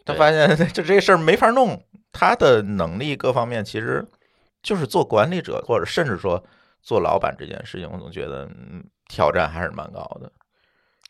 [0.04, 1.80] 他发现 就这事儿没法弄，
[2.12, 4.04] 他的能力各方面其实
[4.64, 6.44] 就是做管理者，或者甚至说。
[6.82, 10.32] 做老板这件事情，我总觉得嗯挑战还是蛮高的。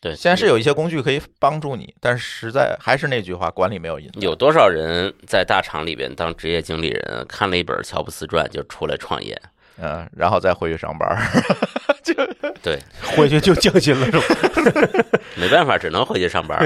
[0.00, 4.10] 对，现在是有一些工具可以帮助你，但是实在还是那句话，管理没有引。
[4.14, 9.40] 有多少人在大厂里边当职业经理人，看了一本乔布斯传就出来创业，
[9.78, 11.16] 嗯，然后再回去上班，
[12.02, 12.14] 就
[12.60, 12.80] 对，
[13.16, 15.14] 回去就降薪了，是吧？
[15.38, 16.58] 没办法，只能回去上班。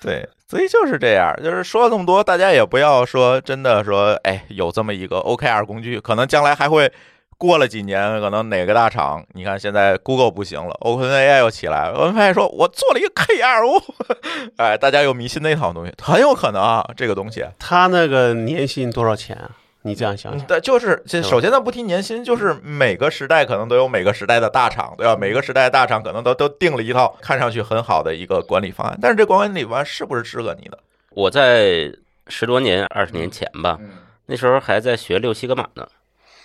[0.00, 6.90] 对，所以就是这样，就是说了这么多，大家也不要说真的说，哎，有这么一个 OKR 工具，可能将来还会。
[7.38, 13.80] 过了几年，可能哪个大厂，你看现在 Google 不行了，OpenAI 又起来，OpenAI 说我做了一个 KRO，
[14.58, 19.50] 哎，大家又迷信那套东西，很有可能啊，这个东西，他那个年薪多少钱啊？
[19.82, 25.16] 你这样想想，对，就是这首先，咱不提年薪，就是每个时代可能都有每个时代的大厂，对吧？
[25.16, 30.76] 每个时代的大厂可能都都定了一套看上去很好的一个管理方案，但是这管理方案是不是适合你的？
[31.10, 31.92] 我在
[32.26, 33.78] 十多年、二十年前吧，
[34.26, 35.86] 那时候还在学六七个码呢。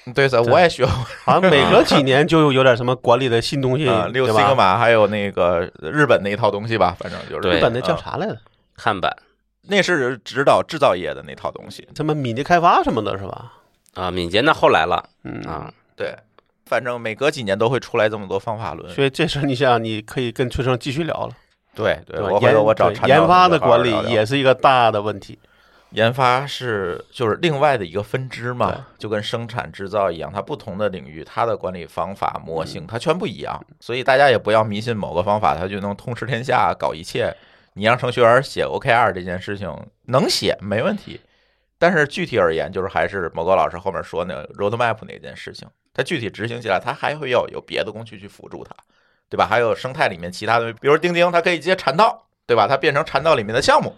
[0.13, 0.91] 对噻，我也学过，
[1.23, 7.57] 好像每隔几年就有点什么管理的新东西， 六西格玛，还有那个日本那一套东西吧，反正就是。
[7.57, 8.37] 日本那叫啥来着？
[8.75, 9.15] 看板，
[9.67, 13.53] 那是指导制造业的那套东西，什么敏捷开发什么的，是吧？
[13.93, 15.41] 啊，敏捷那后来了，嗯。
[15.43, 16.15] 啊，对，
[16.65, 21.33] 反正每隔几年都会出来这么多方法论，所以这事你想，你可以跟崔生继续聊了。
[21.75, 25.39] 对对，我回头我找研发的管理也是一个大的问题。
[25.93, 37.35] 研发是就是另外的一个分支嘛，就跟生产制造一样，它不同的领域，它的管理方法模型它全不一样，所以大家也不要迷信某个方法它就能通吃天下搞一切。
[37.75, 39.75] 你让程序员写 OKR 这件事情
[40.05, 41.19] 能写没问题，
[41.79, 48.75] 但是具体而言，就是还是某个老师后面说那 roadmap 那件事情，它具体执行起来，它还会要有别的工具去辅助它，
[49.27, 49.47] 对吧？
[49.47, 52.67] 还有生态里面其他的，比如钉钉，它可以接禅道，对吧？
[52.67, 53.95] 它变成禅道里面的项目，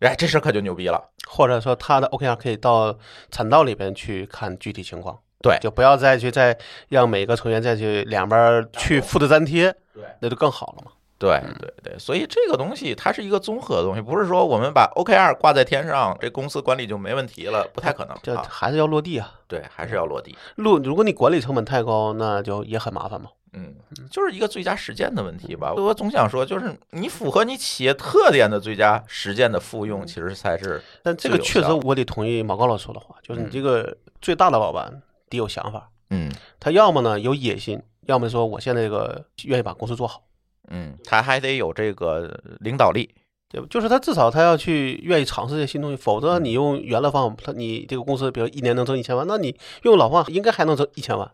[0.00, 1.02] 哎，这事可就牛逼了。
[1.26, 2.96] 或者说，他的 OKR 可以到
[3.30, 6.56] 产道里边去看具体情况，对，就不要再去再
[6.88, 10.92] 让每个成员再去两边去复制粘贴，对，那就更好了嘛。
[11.18, 18.20] 对对对，所以这个东西它是一个综合的东西，不是说我们把 OKR 挂在天上，这公司管理就没问题了，不太可能啊。
[18.22, 19.34] 这还是要落地啊。
[19.48, 20.36] 对，还是要落地。
[20.56, 23.30] 落，如果你管理成本太高，那就也很麻烦嘛。
[23.54, 23.74] 嗯，
[24.10, 25.72] 就是一个最佳实践的问题吧。
[25.74, 30.80] 我总想说，就是你符合你企业特点的最佳实践的复用，其实才是。
[31.02, 35.90] 但这个确实，我得同意毛高老师说的话，就是你这个最大的老板得有想法。
[36.10, 40.22] 嗯，他要么呢有野心，要么说我现在这个愿意把公司做好。
[40.70, 43.08] 嗯，他还得有这个领导力，
[43.50, 43.66] 对吧？
[43.70, 51.30] 就是他至少他要去愿意尝试这些新东西，否则你用原来方法，他你这个公司比如一年能挣一千万，那你用老方法应该还能挣一千万。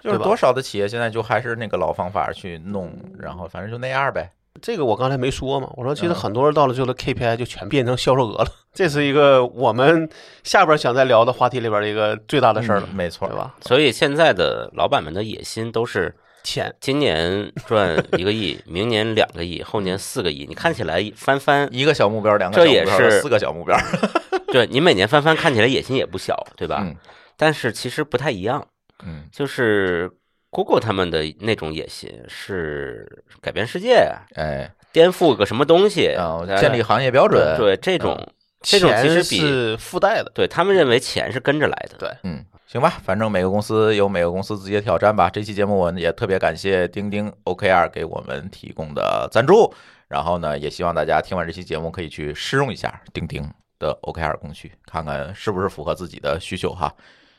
[0.00, 4.30] 就是多少的企业现在就还是那个老方法去弄，然后反正就那样呗。
[4.60, 10.08] 这个我刚才没说嘛，我说其实很多人到了最后的 KPI 就全变成销售额了，这是一个我们
[10.42, 13.54] 下边想再聊的话题里边的一个最大的事儿了，没错，对吧？
[13.60, 16.12] 所以现在的老板们的野心都是
[16.42, 20.46] 钱，今年赚一个亿， 明年两个亿，后年四个亿。
[20.48, 23.76] 你看起来翻番一个小目标，两个这也是四个小目标。
[24.52, 26.78] 对你每年翻番看起来野心也不小，对吧？
[26.82, 26.96] 嗯。
[27.36, 28.66] 但是其实不太一样，
[29.04, 30.10] 嗯，就是。
[30.50, 36.16] Google 他们的那种野心是改变世界，哎，颠覆个什么东西，
[36.58, 37.54] 建立行业标准。
[37.58, 38.26] 对，这种
[38.60, 40.30] 这种其实是附带的。
[40.34, 41.96] 对他们认为钱是跟着来的。
[41.98, 45.30] 对，嗯，行吧，反正每个公司有每个公司自己的挑战吧。
[45.30, 49.72] 这期节目我们也特别感谢钉钉 OKR 给我们提供的赞助，
[50.08, 53.48] 然后呢，也希望大家听完这期节目可以去试用一下钉钉
[53.78, 56.92] 的 OKR 工具，看看是不是符合自己的需求哈。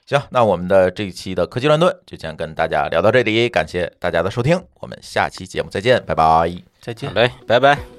[0.06, 6.52] 行，那我们的这一期的科技乱炖就先跟大家聊到这里，感谢大家的收听，我们下期节目再见，拜拜，
[6.82, 7.99] 再见，嘞，拜拜。